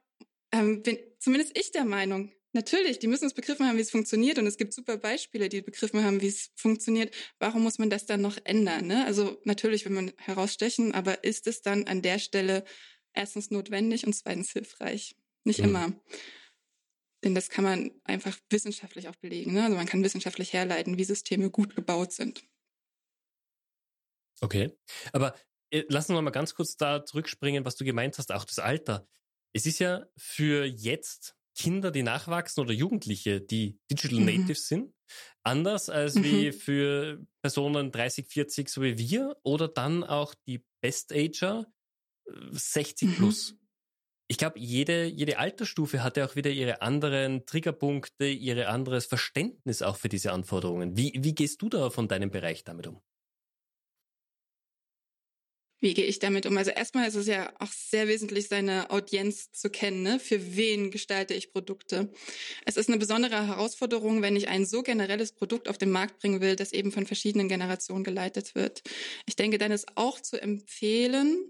ähm, 0.53 0.83
bin 0.83 0.97
zumindest 1.19 1.57
ich 1.57 1.71
der 1.71 1.85
Meinung, 1.85 2.31
Natürlich, 2.53 2.99
die 2.99 3.07
müssen 3.07 3.25
es 3.25 3.33
begriffen 3.33 3.65
haben, 3.65 3.77
wie 3.77 3.81
es 3.81 3.91
funktioniert. 3.91 4.37
Und 4.37 4.45
es 4.45 4.57
gibt 4.57 4.73
super 4.73 4.97
Beispiele, 4.97 5.47
die 5.47 5.61
begriffen 5.61 6.03
haben, 6.03 6.21
wie 6.21 6.27
es 6.27 6.51
funktioniert. 6.55 7.15
Warum 7.39 7.63
muss 7.63 7.79
man 7.79 7.89
das 7.89 8.05
dann 8.05 8.21
noch 8.21 8.37
ändern? 8.43 8.87
Ne? 8.87 9.05
Also 9.05 9.39
natürlich 9.45 9.85
will 9.85 9.93
man 9.93 10.11
herausstechen, 10.17 10.93
aber 10.93 11.23
ist 11.23 11.47
es 11.47 11.61
dann 11.61 11.87
an 11.87 12.01
der 12.01 12.19
Stelle 12.19 12.65
erstens 13.13 13.51
notwendig 13.51 14.05
und 14.05 14.13
zweitens 14.13 14.51
hilfreich? 14.51 15.15
Nicht 15.45 15.59
mhm. 15.59 15.65
immer. 15.65 16.01
Denn 17.23 17.35
das 17.35 17.49
kann 17.49 17.63
man 17.63 17.91
einfach 18.03 18.37
wissenschaftlich 18.49 19.07
auch 19.07 19.15
belegen. 19.15 19.53
Ne? 19.53 19.63
Also 19.63 19.77
man 19.77 19.85
kann 19.85 20.03
wissenschaftlich 20.03 20.51
herleiten, 20.51 20.97
wie 20.97 21.03
Systeme 21.05 21.49
gut 21.49 21.75
gebaut 21.75 22.11
sind. 22.11 22.43
Okay, 24.41 24.75
aber 25.13 25.35
äh, 25.69 25.83
lass 25.87 26.09
uns 26.09 26.15
noch 26.15 26.21
mal 26.21 26.31
ganz 26.31 26.55
kurz 26.55 26.75
da 26.75 27.05
zurückspringen, 27.05 27.63
was 27.63 27.75
du 27.75 27.85
gemeint 27.85 28.17
hast, 28.17 28.31
auch 28.31 28.43
das 28.43 28.59
Alter. 28.59 29.07
Es 29.53 29.65
ist 29.65 29.79
ja 29.79 30.05
für 30.17 30.65
jetzt 30.65 31.35
Kinder, 31.55 31.91
die 31.91 32.03
nachwachsen 32.03 32.61
oder 32.61 32.73
Jugendliche, 32.73 33.41
die 33.41 33.79
Digital 33.91 34.19
mhm. 34.19 34.25
Natives 34.25 34.67
sind, 34.67 34.93
anders 35.43 35.89
als 35.89 36.15
mhm. 36.15 36.23
wie 36.23 36.51
für 36.51 37.25
Personen 37.41 37.91
30, 37.91 38.27
40, 38.27 38.69
so 38.69 38.81
wie 38.81 38.97
wir, 38.97 39.35
oder 39.43 39.67
dann 39.67 40.03
auch 40.03 40.33
die 40.47 40.63
Best-Ager 40.81 41.65
60 42.51 43.09
mhm. 43.09 43.15
plus. 43.15 43.55
Ich 44.27 44.37
glaube, 44.37 44.59
jede, 44.59 45.05
jede 45.05 45.39
Altersstufe 45.39 46.03
hat 46.03 46.15
ja 46.15 46.25
auch 46.25 46.37
wieder 46.37 46.51
ihre 46.51 46.81
anderen 46.81 47.45
Triggerpunkte, 47.45 48.27
ihre 48.27 48.69
anderes 48.69 49.05
Verständnis 49.05 49.81
auch 49.81 49.97
für 49.97 50.07
diese 50.07 50.31
Anforderungen. 50.31 50.95
Wie, 50.95 51.11
wie 51.17 51.35
gehst 51.35 51.61
du 51.61 51.67
da 51.67 51.89
von 51.89 52.07
deinem 52.07 52.31
Bereich 52.31 52.63
damit 52.63 52.87
um? 52.87 53.01
Wie 55.81 55.95
gehe 55.95 56.05
ich 56.05 56.19
damit 56.19 56.45
um? 56.45 56.55
Also 56.57 56.69
erstmal 56.69 57.07
ist 57.07 57.15
es 57.15 57.25
ja 57.25 57.51
auch 57.59 57.71
sehr 57.71 58.07
wesentlich, 58.07 58.47
seine 58.47 58.91
Audienz 58.91 59.51
zu 59.51 59.71
kennen. 59.71 60.03
Ne? 60.03 60.19
Für 60.19 60.55
wen 60.55 60.91
gestalte 60.91 61.33
ich 61.33 61.51
Produkte? 61.51 62.13
Es 62.65 62.77
ist 62.77 62.87
eine 62.87 62.99
besondere 62.99 63.47
Herausforderung, 63.47 64.21
wenn 64.21 64.35
ich 64.35 64.47
ein 64.47 64.67
so 64.67 64.83
generelles 64.83 65.31
Produkt 65.31 65.67
auf 65.67 65.79
den 65.79 65.89
Markt 65.89 66.19
bringen 66.19 66.39
will, 66.39 66.55
das 66.55 66.71
eben 66.71 66.91
von 66.91 67.07
verschiedenen 67.07 67.49
Generationen 67.49 68.03
geleitet 68.03 68.53
wird. 68.53 68.83
Ich 69.25 69.35
denke, 69.35 69.57
dann 69.57 69.71
ist 69.71 69.97
auch 69.97 70.19
zu 70.19 70.39
empfehlen, 70.39 71.49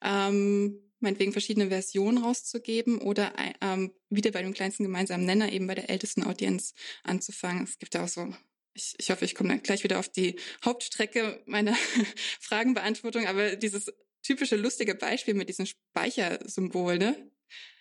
ähm, 0.00 0.78
meinetwegen 1.00 1.32
verschiedene 1.32 1.68
Versionen 1.68 2.18
rauszugeben 2.18 2.98
oder 3.00 3.32
ähm, 3.60 3.92
wieder 4.10 4.30
bei 4.30 4.42
dem 4.42 4.54
kleinsten 4.54 4.84
gemeinsamen 4.84 5.26
Nenner 5.26 5.52
eben 5.52 5.66
bei 5.66 5.74
der 5.74 5.90
ältesten 5.90 6.22
Audienz 6.22 6.72
anzufangen. 7.02 7.64
Es 7.64 7.78
gibt 7.78 7.94
ja 7.94 8.04
auch 8.04 8.08
so 8.08 8.32
ich, 8.76 8.94
ich 8.98 9.10
hoffe, 9.10 9.24
ich 9.24 9.34
komme 9.34 9.58
gleich 9.60 9.82
wieder 9.82 9.98
auf 9.98 10.08
die 10.08 10.36
Hauptstrecke 10.64 11.42
meiner 11.46 11.74
Fragenbeantwortung, 12.40 13.26
aber 13.26 13.56
dieses 13.56 13.92
typische 14.22 14.56
lustige 14.56 14.94
Beispiel 14.94 15.34
mit 15.34 15.48
diesem 15.48 15.66
Speichersymbol, 15.66 16.98
ne? 16.98 17.30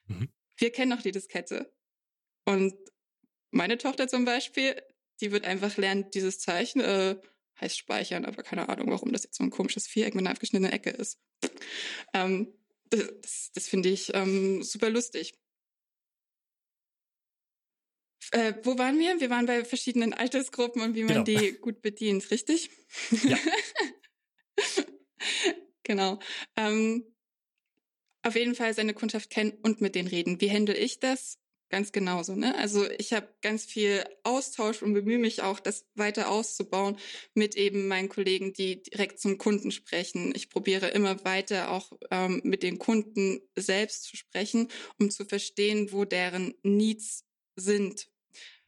Mhm. 0.07 0.29
Wir 0.57 0.71
kennen 0.71 0.89
noch 0.89 1.01
die 1.01 1.11
Diskette. 1.11 1.73
Und 2.45 2.73
meine 3.51 3.77
Tochter 3.77 4.07
zum 4.07 4.25
Beispiel, 4.25 4.81
die 5.19 5.31
wird 5.31 5.45
einfach 5.45 5.75
lernen, 5.77 6.09
dieses 6.13 6.39
Zeichen 6.39 6.81
äh, 6.81 7.17
heißt 7.59 7.77
speichern, 7.77 8.25
aber 8.25 8.43
keine 8.43 8.69
Ahnung, 8.69 8.89
warum 8.89 9.11
das 9.11 9.23
jetzt 9.23 9.37
so 9.37 9.43
ein 9.43 9.49
komisches 9.49 9.87
Viereck 9.87 10.15
mit 10.15 10.23
einer 10.23 10.31
abgeschnittenen 10.31 10.71
Ecke 10.71 10.91
ist. 10.91 11.19
Ähm, 12.13 12.53
das, 12.89 13.09
das, 13.21 13.51
das 13.53 13.67
finde 13.67 13.89
ich 13.89 14.13
ähm, 14.13 14.63
super 14.63 14.89
lustig. 14.89 15.33
Äh, 18.31 18.53
wo 18.63 18.77
waren 18.77 18.99
wir? 18.99 19.19
Wir 19.19 19.29
waren 19.29 19.45
bei 19.45 19.63
verschiedenen 19.65 20.13
Altersgruppen 20.13 20.81
und 20.81 20.95
wie 20.95 21.03
man 21.03 21.23
genau. 21.23 21.41
die 21.41 21.53
gut 21.53 21.81
bedient, 21.81 22.29
richtig? 22.31 22.69
Ja. 23.23 23.37
genau. 25.83 26.19
Ähm, 26.55 27.05
auf 28.23 28.35
jeden 28.35 28.55
Fall 28.55 28.73
seine 28.73 28.93
Kundschaft 28.93 29.29
kennen 29.29 29.53
und 29.61 29.81
mit 29.81 29.95
denen 29.95 30.07
reden. 30.07 30.41
Wie 30.41 30.49
handle 30.49 30.75
ich 30.75 30.99
das? 30.99 31.37
Ganz 31.69 31.91
genauso. 31.91 32.35
Ne? 32.35 32.55
Also 32.57 32.89
ich 32.91 33.11
habe 33.13 33.27
ganz 33.41 33.65
viel 33.65 34.03
Austausch 34.23 34.83
und 34.83 34.93
bemühe 34.93 35.17
mich 35.17 35.41
auch, 35.41 35.59
das 35.59 35.85
weiter 35.95 36.29
auszubauen 36.29 36.97
mit 37.33 37.55
eben 37.55 37.87
meinen 37.87 38.07
Kollegen, 38.07 38.53
die 38.53 38.83
direkt 38.83 39.19
zum 39.19 39.37
Kunden 39.37 39.71
sprechen. 39.71 40.31
Ich 40.35 40.49
probiere 40.49 40.87
immer 40.89 41.25
weiter 41.25 41.71
auch 41.71 41.91
ähm, 42.11 42.41
mit 42.43 42.61
den 42.61 42.77
Kunden 42.77 43.41
selbst 43.55 44.03
zu 44.03 44.15
sprechen, 44.15 44.69
um 44.99 45.09
zu 45.09 45.25
verstehen, 45.25 45.91
wo 45.91 46.05
deren 46.05 46.53
Needs 46.61 47.25
sind. 47.55 48.09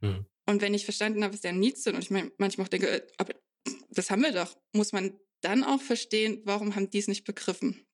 Mhm. 0.02 0.26
Und 0.46 0.62
wenn 0.62 0.74
ich 0.74 0.86
verstanden 0.86 1.24
habe, 1.24 1.34
was 1.34 1.42
deren 1.42 1.60
Needs 1.60 1.84
sind, 1.84 1.96
und 1.96 2.02
ich 2.02 2.12
mein, 2.12 2.32
manchmal 2.38 2.66
auch 2.66 2.70
denke, 2.70 2.90
äh, 2.90 3.08
aber 3.18 3.34
das 3.90 4.10
haben 4.10 4.22
wir 4.22 4.32
doch, 4.32 4.58
muss 4.74 4.94
man 4.94 5.20
dann 5.42 5.64
auch 5.64 5.82
verstehen, 5.82 6.42
warum 6.46 6.76
haben 6.76 6.90
die 6.90 7.00
es 7.00 7.08
nicht 7.08 7.26
begriffen. 7.26 7.86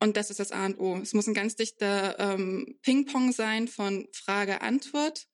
Und 0.00 0.16
das 0.16 0.30
ist 0.30 0.40
das 0.40 0.52
A 0.52 0.66
und 0.66 0.78
O. 0.78 0.96
Es 0.98 1.14
muss 1.14 1.26
ein 1.26 1.34
ganz 1.34 1.56
dichter 1.56 2.18
ähm, 2.18 2.78
Ping-Pong 2.82 3.32
sein 3.32 3.68
von 3.68 4.08
Frage-Antwort 4.12 5.28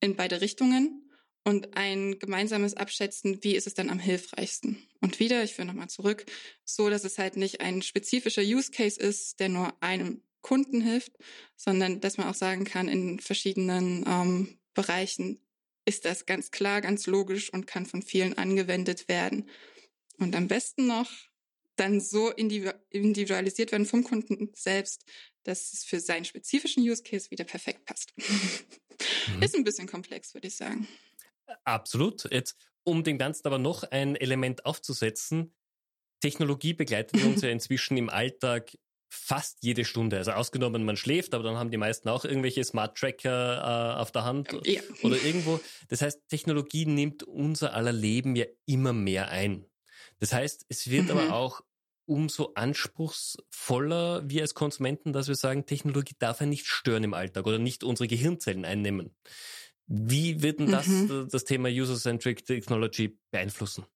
in 0.00 0.16
beide 0.16 0.40
Richtungen 0.40 1.10
und 1.44 1.76
ein 1.76 2.18
gemeinsames 2.18 2.74
Abschätzen, 2.74 3.42
wie 3.42 3.54
ist 3.54 3.66
es 3.66 3.74
dann 3.74 3.90
am 3.90 3.98
hilfreichsten. 3.98 4.86
Und 5.00 5.20
wieder, 5.20 5.42
ich 5.42 5.54
führe 5.54 5.66
nochmal 5.66 5.88
zurück, 5.88 6.26
so 6.64 6.90
dass 6.90 7.04
es 7.04 7.18
halt 7.18 7.36
nicht 7.36 7.60
ein 7.60 7.82
spezifischer 7.82 8.42
Use 8.42 8.70
Case 8.70 9.00
ist, 9.00 9.40
der 9.40 9.48
nur 9.48 9.82
einem 9.82 10.22
Kunden 10.42 10.80
hilft, 10.80 11.12
sondern 11.56 12.00
dass 12.00 12.16
man 12.16 12.28
auch 12.28 12.34
sagen 12.34 12.64
kann, 12.64 12.88
in 12.88 13.20
verschiedenen 13.20 14.04
ähm, 14.06 14.58
Bereichen 14.74 15.40
ist 15.84 16.04
das 16.04 16.26
ganz 16.26 16.50
klar, 16.50 16.80
ganz 16.80 17.06
logisch 17.06 17.52
und 17.52 17.66
kann 17.66 17.86
von 17.86 18.02
vielen 18.02 18.38
angewendet 18.38 19.08
werden. 19.08 19.48
Und 20.18 20.36
am 20.36 20.48
besten 20.48 20.86
noch 20.86 21.10
dann 21.76 22.00
so 22.00 22.30
individualisiert 22.30 23.72
werden 23.72 23.86
vom 23.86 24.04
Kunden 24.04 24.50
selbst, 24.54 25.04
dass 25.44 25.72
es 25.72 25.84
für 25.84 25.98
seinen 25.98 26.26
spezifischen 26.26 26.82
Use 26.82 27.02
Case 27.02 27.30
wieder 27.30 27.44
perfekt 27.44 27.86
passt. 27.86 28.12
Mhm. 28.16 29.42
Ist 29.42 29.54
ein 29.54 29.64
bisschen 29.64 29.88
komplex, 29.88 30.34
würde 30.34 30.48
ich 30.48 30.56
sagen. 30.56 30.86
Absolut. 31.64 32.30
Jetzt, 32.30 32.56
um 32.84 33.02
dem 33.02 33.18
Ganzen 33.18 33.46
aber 33.46 33.58
noch 33.58 33.82
ein 33.84 34.14
Element 34.16 34.66
aufzusetzen, 34.66 35.54
Technologie 36.20 36.74
begleitet 36.74 37.24
uns 37.24 37.40
ja 37.40 37.48
inzwischen 37.50 37.96
im 37.96 38.10
Alltag 38.10 38.76
fast 39.10 39.58
jede 39.62 39.84
Stunde. 39.84 40.16
Also 40.16 40.30
ausgenommen, 40.32 40.84
man 40.84 40.96
schläft, 40.96 41.34
aber 41.34 41.44
dann 41.44 41.56
haben 41.56 41.70
die 41.70 41.76
meisten 41.76 42.08
auch 42.08 42.24
irgendwelche 42.24 42.62
Smart 42.64 42.96
Tracker 42.96 43.96
äh, 43.96 44.00
auf 44.00 44.12
der 44.12 44.24
Hand 44.24 44.56
ja. 44.64 44.80
oder 45.02 45.22
irgendwo. 45.22 45.60
Das 45.88 46.00
heißt, 46.00 46.28
Technologie 46.28 46.86
nimmt 46.86 47.24
unser 47.24 47.74
aller 47.74 47.92
Leben 47.92 48.36
ja 48.36 48.46
immer 48.66 48.92
mehr 48.92 49.28
ein. 49.28 49.66
Das 50.20 50.32
heißt, 50.32 50.66
es 50.68 50.90
wird 50.90 51.06
mhm. 51.06 51.10
aber 51.10 51.34
auch 51.34 51.62
umso 52.06 52.52
anspruchsvoller 52.54 54.28
wir 54.28 54.42
als 54.42 54.54
Konsumenten, 54.54 55.12
dass 55.12 55.28
wir 55.28 55.34
sagen, 55.34 55.66
Technologie 55.66 56.14
darf 56.18 56.40
ja 56.40 56.46
nicht 56.46 56.66
stören 56.66 57.04
im 57.04 57.14
Alltag 57.14 57.46
oder 57.46 57.58
nicht 57.58 57.84
unsere 57.84 58.08
Gehirnzellen 58.08 58.64
einnehmen. 58.64 59.14
Wie 59.86 60.40
wird 60.42 60.60
denn 60.60 60.70
das 60.70 60.86
mhm. 60.86 61.28
das 61.30 61.44
Thema 61.44 61.68
User-Centric 61.68 62.44
Technology 62.44 63.18
beeinflussen? 63.32 63.86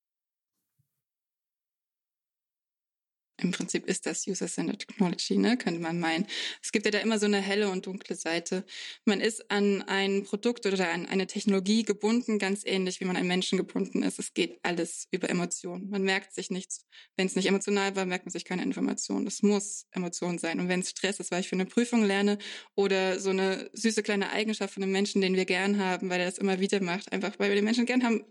Im 3.36 3.50
Prinzip 3.50 3.86
ist 3.86 4.06
das 4.06 4.26
User-Centered 4.26 4.86
Technology, 4.86 5.36
ne, 5.36 5.56
könnte 5.56 5.80
man 5.80 5.98
meinen. 5.98 6.26
Es 6.62 6.70
gibt 6.70 6.84
ja 6.86 6.92
da 6.92 6.98
immer 6.98 7.18
so 7.18 7.26
eine 7.26 7.40
helle 7.40 7.68
und 7.68 7.86
dunkle 7.86 8.14
Seite. 8.14 8.64
Man 9.04 9.20
ist 9.20 9.50
an 9.50 9.82
ein 9.82 10.22
Produkt 10.22 10.66
oder 10.66 10.90
an 10.90 11.06
eine 11.06 11.26
Technologie 11.26 11.82
gebunden, 11.82 12.38
ganz 12.38 12.62
ähnlich 12.64 13.00
wie 13.00 13.04
man 13.04 13.16
an 13.16 13.26
Menschen 13.26 13.58
gebunden 13.58 14.04
ist. 14.04 14.20
Es 14.20 14.34
geht 14.34 14.60
alles 14.62 15.08
über 15.10 15.28
Emotionen. 15.28 15.90
Man 15.90 16.02
merkt 16.02 16.32
sich 16.32 16.50
nichts. 16.50 16.86
Wenn 17.16 17.26
es 17.26 17.34
nicht 17.34 17.46
emotional 17.46 17.96
war, 17.96 18.06
merkt 18.06 18.26
man 18.26 18.32
sich 18.32 18.44
keine 18.44 18.62
Information. 18.62 19.24
Das 19.24 19.42
muss 19.42 19.86
Emotion 19.90 20.38
sein. 20.38 20.60
Und 20.60 20.68
wenn 20.68 20.80
es 20.80 20.90
Stress 20.90 21.18
ist, 21.18 21.32
weil 21.32 21.40
ich 21.40 21.48
für 21.48 21.56
eine 21.56 21.66
Prüfung 21.66 22.04
lerne 22.04 22.38
oder 22.76 23.18
so 23.18 23.30
eine 23.30 23.68
süße 23.72 24.04
kleine 24.04 24.30
Eigenschaft 24.30 24.74
von 24.74 24.82
einem 24.82 24.92
Menschen, 24.92 25.20
den 25.20 25.34
wir 25.34 25.44
gern 25.44 25.78
haben, 25.78 26.08
weil 26.08 26.20
er 26.20 26.26
das 26.26 26.38
immer 26.38 26.60
wieder 26.60 26.80
macht, 26.80 27.12
einfach 27.12 27.38
weil 27.38 27.48
wir 27.48 27.56
den 27.56 27.64
Menschen 27.64 27.86
gern 27.86 28.04
haben, 28.04 28.24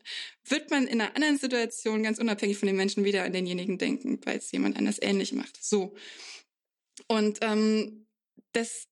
wird 0.46 0.72
man 0.72 0.88
in 0.88 1.02
einer 1.02 1.16
anderen 1.16 1.38
Situation 1.38 2.04
ganz 2.04 2.20
unabhängig 2.20 2.58
von 2.58 2.68
den 2.68 2.76
Menschen 2.76 3.04
wieder 3.04 3.24
an 3.24 3.34
denjenigen 3.34 3.78
denken, 3.78 4.20
weil 4.26 4.38
es 4.38 4.52
jemand 4.52 4.78
anders 4.78 4.93
ähnlich 5.02 5.34
macht. 5.34 5.64
So. 5.64 5.96
Und 7.08 7.40
ähm, 7.42 8.08
das, 8.52 8.88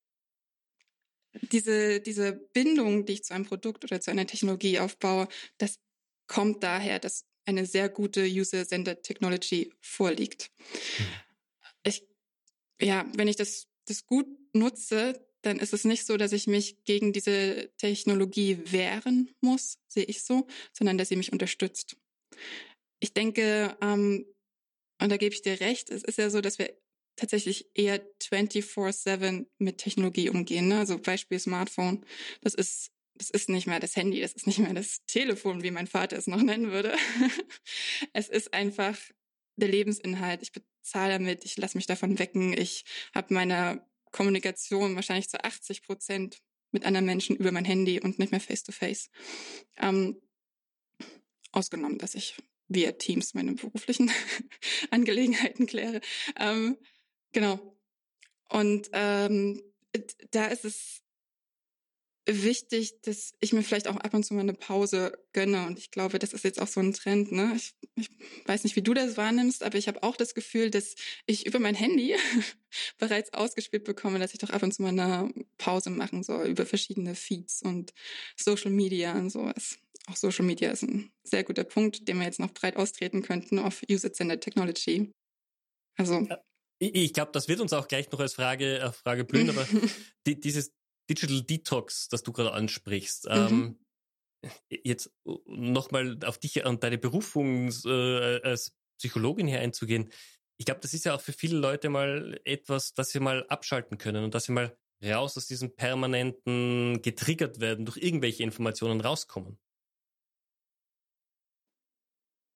diese, 1.51 2.01
diese 2.01 2.33
Bindung, 2.33 3.05
die 3.05 3.13
ich 3.13 3.23
zu 3.23 3.33
einem 3.33 3.45
Produkt 3.45 3.83
oder 3.83 4.01
zu 4.01 4.11
einer 4.11 4.27
Technologie 4.27 4.79
aufbaue, 4.79 5.27
das 5.57 5.79
kommt 6.27 6.63
daher, 6.63 6.99
dass 6.99 7.25
eine 7.45 7.65
sehr 7.65 7.89
gute 7.89 8.23
User-Centered 8.23 9.03
Technology 9.03 9.73
vorliegt. 9.81 10.51
Hm. 10.97 11.05
Ich, 11.83 12.03
ja, 12.79 13.05
wenn 13.15 13.27
ich 13.27 13.35
das, 13.35 13.67
das 13.85 14.05
gut 14.05 14.27
nutze, 14.53 15.25
dann 15.41 15.59
ist 15.59 15.73
es 15.73 15.85
nicht 15.85 16.05
so, 16.05 16.17
dass 16.17 16.33
ich 16.33 16.47
mich 16.47 16.83
gegen 16.83 17.13
diese 17.13 17.71
Technologie 17.77 18.59
wehren 18.71 19.33
muss, 19.41 19.79
sehe 19.87 20.03
ich 20.03 20.23
so, 20.23 20.47
sondern 20.71 20.97
dass 20.97 21.09
sie 21.09 21.15
mich 21.15 21.31
unterstützt. 21.31 21.97
Ich 22.99 23.13
denke, 23.13 23.75
ähm, 23.81 24.25
und 25.01 25.09
da 25.09 25.17
gebe 25.17 25.33
ich 25.33 25.41
dir 25.41 25.59
recht, 25.59 25.89
es 25.89 26.03
ist 26.03 26.17
ja 26.17 26.29
so, 26.29 26.41
dass 26.41 26.59
wir 26.59 26.73
tatsächlich 27.15 27.69
eher 27.73 28.01
24-7 28.21 29.47
mit 29.57 29.77
Technologie 29.79 30.29
umgehen. 30.29 30.67
Ne? 30.67 30.79
Also 30.79 30.97
Beispiel 30.99 31.39
Smartphone. 31.39 32.05
Das 32.41 32.53
ist, 32.53 32.91
das 33.15 33.29
ist 33.29 33.49
nicht 33.49 33.67
mehr 33.67 33.79
das 33.79 33.95
Handy, 33.95 34.21
das 34.21 34.33
ist 34.33 34.47
nicht 34.47 34.59
mehr 34.59 34.73
das 34.73 35.03
Telefon, 35.05 35.63
wie 35.63 35.71
mein 35.71 35.87
Vater 35.87 36.17
es 36.17 36.27
noch 36.27 36.41
nennen 36.41 36.71
würde. 36.71 36.95
es 38.13 38.29
ist 38.29 38.53
einfach 38.53 38.97
der 39.55 39.69
Lebensinhalt. 39.69 40.41
Ich 40.41 40.51
bezahle 40.51 41.13
damit, 41.13 41.45
ich 41.45 41.57
lasse 41.57 41.77
mich 41.77 41.87
davon 41.87 42.19
wecken. 42.19 42.53
Ich 42.53 42.85
habe 43.13 43.33
meine 43.33 43.85
Kommunikation 44.11 44.95
wahrscheinlich 44.95 45.29
zu 45.29 45.43
80 45.43 45.83
Prozent 45.83 46.41
mit 46.71 46.85
anderen 46.85 47.05
Menschen 47.05 47.35
über 47.35 47.51
mein 47.51 47.65
Handy 47.65 47.99
und 47.99 48.19
nicht 48.19 48.31
mehr 48.31 48.41
face-to-face. 48.41 49.09
-face. 49.09 49.89
Ähm, 49.89 50.21
ausgenommen, 51.51 51.97
dass 51.97 52.15
ich 52.15 52.37
via 52.73 52.93
Teams 52.93 53.33
meine 53.33 53.53
beruflichen 53.53 54.11
Angelegenheiten 54.91 55.65
kläre. 55.65 56.01
Ähm, 56.37 56.77
genau. 57.31 57.77
Und 58.49 58.89
ähm, 58.93 59.61
da 60.31 60.45
ist 60.47 60.65
es 60.65 61.01
wichtig, 62.25 63.01
dass 63.01 63.33
ich 63.39 63.51
mir 63.51 63.63
vielleicht 63.63 63.87
auch 63.87 63.95
ab 63.95 64.13
und 64.13 64.23
zu 64.23 64.33
mal 64.33 64.41
eine 64.41 64.53
Pause 64.53 65.17
gönne. 65.33 65.65
Und 65.65 65.79
ich 65.79 65.91
glaube, 65.91 66.19
das 66.19 66.33
ist 66.33 66.43
jetzt 66.43 66.61
auch 66.61 66.67
so 66.67 66.79
ein 66.79 66.93
Trend. 66.93 67.31
Ne? 67.31 67.53
Ich, 67.55 67.73
ich 67.95 68.09
weiß 68.45 68.63
nicht, 68.63 68.75
wie 68.75 68.83
du 68.83 68.93
das 68.93 69.17
wahrnimmst, 69.17 69.63
aber 69.63 69.77
ich 69.77 69.87
habe 69.87 70.03
auch 70.03 70.15
das 70.15 70.35
Gefühl, 70.35 70.69
dass 70.69 70.95
ich 71.25 71.45
über 71.45 71.59
mein 71.59 71.75
Handy 71.75 72.15
bereits 72.99 73.33
ausgespielt 73.33 73.83
bekomme, 73.83 74.19
dass 74.19 74.33
ich 74.33 74.39
doch 74.39 74.51
ab 74.51 74.63
und 74.63 74.73
zu 74.73 74.81
mal 74.83 74.89
eine 74.89 75.33
Pause 75.57 75.89
machen 75.89 76.23
soll 76.23 76.47
über 76.47 76.65
verschiedene 76.65 77.15
Feeds 77.15 77.63
und 77.63 77.93
Social 78.35 78.71
Media 78.71 79.13
und 79.13 79.29
sowas 79.29 79.77
auch 80.11 80.15
Social 80.17 80.45
Media 80.45 80.71
ist 80.71 80.83
ein 80.83 81.11
sehr 81.23 81.43
guter 81.43 81.63
Punkt, 81.63 82.07
den 82.07 82.17
wir 82.17 82.25
jetzt 82.25 82.39
noch 82.39 82.53
breit 82.53 82.75
austreten 82.75 83.21
könnten 83.21 83.59
auf 83.59 83.81
User-Centered 83.89 84.41
Technology. 84.41 85.11
Also. 85.97 86.27
Ich 86.79 87.13
glaube, 87.13 87.31
das 87.31 87.47
wird 87.47 87.59
uns 87.59 87.73
auch 87.73 87.87
gleich 87.87 88.11
noch 88.11 88.19
als 88.19 88.33
Frage, 88.33 88.81
als 88.81 88.97
Frage 88.97 89.23
blühen, 89.23 89.49
aber 89.49 89.67
die, 90.27 90.39
dieses 90.39 90.73
Digital 91.09 91.41
Detox, 91.43 92.07
das 92.07 92.23
du 92.23 92.31
gerade 92.31 92.53
ansprichst, 92.53 93.25
mhm. 93.25 93.31
ähm, 93.31 93.79
jetzt 94.69 95.11
nochmal 95.45 96.17
auf 96.25 96.39
dich 96.39 96.65
und 96.65 96.83
deine 96.83 96.97
Berufung 96.97 97.69
äh, 97.85 98.41
als 98.41 98.73
Psychologin 98.97 99.47
hier 99.47 99.59
einzugehen. 99.59 100.11
Ich 100.57 100.65
glaube, 100.65 100.81
das 100.81 100.93
ist 100.93 101.05
ja 101.05 101.15
auch 101.15 101.21
für 101.21 101.33
viele 101.33 101.57
Leute 101.57 101.89
mal 101.89 102.39
etwas, 102.45 102.93
dass 102.93 103.09
sie 103.09 103.19
mal 103.19 103.45
abschalten 103.47 103.97
können 103.97 104.23
und 104.23 104.33
dass 104.33 104.45
sie 104.45 104.51
mal 104.51 104.75
raus 105.03 105.37
aus 105.37 105.47
diesem 105.47 105.75
permanenten 105.75 107.01
getriggert 107.01 107.59
werden, 107.59 107.85
durch 107.85 107.97
irgendwelche 107.97 108.43
Informationen 108.43 109.01
rauskommen. 109.01 109.59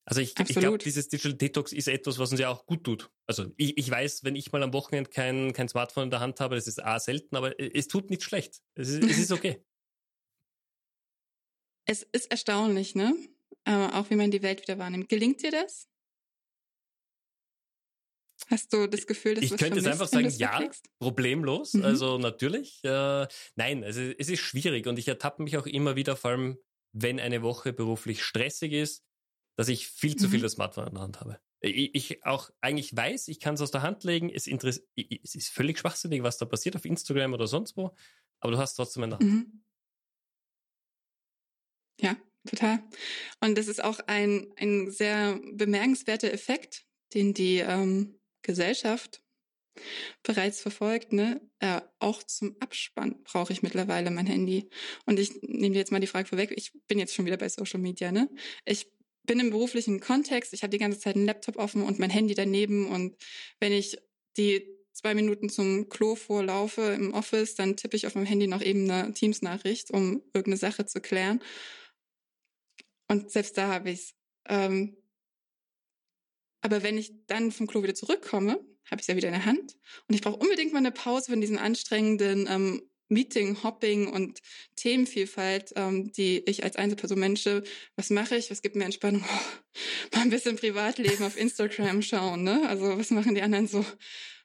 Also 0.07 0.21
ich, 0.21 0.39
ich 0.39 0.55
glaube, 0.55 0.77
dieses 0.77 1.07
Digital 1.07 1.33
Detox 1.33 1.73
ist 1.73 1.87
etwas, 1.87 2.19
was 2.19 2.29
uns 2.31 2.39
ja 2.39 2.49
auch 2.49 2.67
gut 2.67 2.83
tut. 2.83 3.09
Also 3.25 3.51
ich, 3.57 3.75
ich 3.77 3.89
weiß, 3.89 4.23
wenn 4.23 4.35
ich 4.35 4.51
mal 4.51 4.61
am 4.61 4.71
Wochenende 4.71 5.09
kein, 5.09 5.51
kein 5.51 5.67
Smartphone 5.67 6.05
in 6.05 6.09
der 6.11 6.19
Hand 6.19 6.39
habe, 6.39 6.55
das 6.55 6.67
ist 6.67 6.83
A 6.83 6.99
selten, 6.99 7.35
aber 7.35 7.59
es 7.59 7.87
tut 7.87 8.11
nicht 8.11 8.21
schlecht. 8.21 8.61
Es 8.75 8.89
ist, 8.89 9.03
es 9.03 9.17
ist 9.17 9.31
okay. 9.31 9.63
es 11.85 12.03
ist 12.03 12.29
erstaunlich, 12.29 12.93
ne? 12.93 13.15
Aber 13.63 13.95
auch 13.95 14.09
wie 14.11 14.15
man 14.15 14.29
die 14.29 14.43
Welt 14.43 14.61
wieder 14.61 14.77
wahrnimmt. 14.77 15.09
Gelingt 15.09 15.41
dir 15.41 15.51
das? 15.51 15.87
Hast 18.47 18.73
du 18.73 18.85
das 18.85 19.07
Gefühl, 19.07 19.35
dass 19.35 19.43
ich 19.43 19.57
könnte 19.57 19.77
jetzt 19.77 19.87
einfach 19.87 20.07
sagen, 20.07 20.29
ja, 20.37 20.59
kriegst? 20.59 20.87
problemlos. 20.99 21.73
Mhm. 21.73 21.83
Also 21.83 22.19
natürlich. 22.19 22.83
Äh, 22.83 23.27
nein, 23.55 23.83
also 23.83 24.01
es 24.01 24.29
ist 24.29 24.41
schwierig 24.41 24.85
und 24.85 24.99
ich 24.99 25.07
ertappe 25.07 25.41
mich 25.41 25.57
auch 25.57 25.65
immer 25.65 25.95
wieder, 25.95 26.15
vor 26.15 26.31
allem 26.31 26.57
wenn 26.91 27.19
eine 27.19 27.41
Woche 27.41 27.73
beruflich 27.73 28.23
stressig 28.23 28.71
ist, 28.71 29.03
dass 29.55 29.67
ich 29.67 29.87
viel 29.87 30.15
zu 30.15 30.29
viel 30.29 30.39
mhm. 30.39 30.43
das 30.43 30.53
Smartphone 30.53 30.87
in 30.87 30.93
der 30.93 31.03
Hand 31.03 31.19
habe. 31.19 31.39
Ich, 31.61 31.95
ich 31.95 32.25
auch 32.25 32.51
eigentlich 32.61 32.95
weiß, 32.95 33.27
ich 33.29 33.39
kann 33.39 33.55
es 33.55 33.61
aus 33.61 33.71
der 33.71 33.81
Hand 33.81 34.03
legen. 34.03 34.29
Es, 34.29 34.47
es 34.47 35.35
ist 35.35 35.49
völlig 35.49 35.79
schwachsinnig, 35.79 36.23
was 36.23 36.37
da 36.37 36.45
passiert 36.45 36.75
auf 36.75 36.85
Instagram 36.85 37.33
oder 37.33 37.47
sonst 37.47 37.75
wo, 37.77 37.95
aber 38.39 38.51
du 38.51 38.57
hast 38.57 38.75
trotzdem 38.75 39.03
in 39.03 39.09
der 39.11 39.19
Hand. 39.19 39.31
Mhm. 39.31 39.63
Ja, 41.99 42.17
total. 42.47 42.83
Und 43.39 43.57
das 43.57 43.67
ist 43.67 43.83
auch 43.83 43.99
ein, 44.07 44.53
ein 44.57 44.91
sehr 44.91 45.39
bemerkenswerter 45.53 46.31
Effekt, 46.31 46.85
den 47.13 47.33
die 47.33 47.59
ähm, 47.59 48.19
Gesellschaft 48.41 49.23
bereits 50.23 50.61
verfolgt, 50.61 51.13
ne? 51.13 51.41
Äh, 51.59 51.81
auch 51.99 52.23
zum 52.23 52.55
Abspann 52.59 53.23
brauche 53.23 53.51
ich 53.51 53.61
mittlerweile 53.61 54.11
mein 54.11 54.25
Handy. 54.25 54.69
Und 55.05 55.19
ich 55.19 55.41
nehme 55.41 55.73
dir 55.73 55.79
jetzt 55.79 55.91
mal 55.91 55.99
die 55.99 56.07
Frage 56.07 56.27
vorweg. 56.27 56.53
Ich 56.55 56.71
bin 56.87 56.99
jetzt 56.99 57.13
schon 57.13 57.25
wieder 57.25 57.37
bei 57.37 57.49
Social 57.49 57.79
Media, 57.79 58.11
ne? 58.11 58.29
Ich 58.63 58.87
bin 59.25 59.39
im 59.39 59.49
beruflichen 59.49 59.99
Kontext. 59.99 60.53
Ich 60.53 60.63
habe 60.63 60.71
die 60.71 60.77
ganze 60.77 60.99
Zeit 60.99 61.15
einen 61.15 61.25
Laptop 61.25 61.57
offen 61.57 61.83
und 61.83 61.99
mein 61.99 62.09
Handy 62.09 62.33
daneben. 62.33 62.87
Und 62.87 63.15
wenn 63.59 63.71
ich 63.71 63.97
die 64.37 64.65
zwei 64.91 65.13
Minuten 65.13 65.49
zum 65.49 65.89
Klo 65.89 66.15
vorlaufe 66.15 66.81
im 66.81 67.13
Office, 67.13 67.55
dann 67.55 67.75
tippe 67.75 67.97
ich 67.97 68.07
auf 68.07 68.15
meinem 68.15 68.25
Handy 68.25 68.47
noch 68.47 68.61
eben 68.61 68.89
eine 68.89 69.13
Teams-Nachricht, 69.13 69.91
um 69.91 70.21
irgendeine 70.33 70.57
Sache 70.57 70.85
zu 70.85 71.01
klären. 71.01 71.41
Und 73.07 73.31
selbst 73.31 73.57
da 73.57 73.67
habe 73.67 73.91
ich's. 73.91 74.15
Ähm, 74.47 74.97
aber 76.61 76.81
wenn 76.81 76.97
ich 76.97 77.13
dann 77.27 77.51
vom 77.51 77.67
Klo 77.67 77.83
wieder 77.83 77.93
zurückkomme, 77.93 78.53
habe 78.89 78.95
ich 78.95 79.01
es 79.01 79.07
ja 79.07 79.15
wieder 79.15 79.27
in 79.27 79.35
der 79.35 79.45
Hand. 79.45 79.77
Und 80.07 80.15
ich 80.15 80.21
brauche 80.21 80.37
unbedingt 80.37 80.73
mal 80.73 80.79
eine 80.79 80.91
Pause 80.91 81.31
von 81.31 81.41
diesen 81.41 81.57
anstrengenden 81.57 82.47
ähm, 82.49 82.89
Meeting, 83.09 83.61
Hopping 83.63 84.07
und 84.07 84.39
Themenvielfalt, 84.75 85.73
ähm, 85.75 86.11
die 86.11 86.39
ich 86.45 86.63
als 86.63 86.75
Einzelperson 86.75 87.19
Mensch, 87.19 87.45
was 87.95 88.09
mache 88.09 88.35
ich, 88.35 88.49
was 88.49 88.61
gibt 88.61 88.75
mir 88.75 88.85
Entspannung? 88.85 89.23
Oh, 89.23 89.75
mal 90.15 90.21
ein 90.21 90.29
bisschen 90.29 90.55
Privatleben 90.55 91.23
auf 91.23 91.37
Instagram 91.37 92.01
schauen, 92.01 92.43
ne? 92.43 92.67
Also 92.67 92.97
was 92.97 93.11
machen 93.11 93.35
die 93.35 93.41
anderen 93.41 93.67
so? 93.67 93.85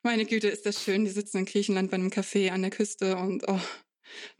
Meine 0.02 0.24
Güte, 0.24 0.48
ist 0.48 0.64
das 0.64 0.82
schön. 0.82 1.04
Die 1.04 1.10
sitzen 1.10 1.38
in 1.38 1.44
Griechenland 1.44 1.90
bei 1.90 1.96
einem 1.96 2.08
Café 2.08 2.50
an 2.50 2.62
der 2.62 2.70
Küste 2.70 3.16
und 3.16 3.44
oh, 3.48 3.60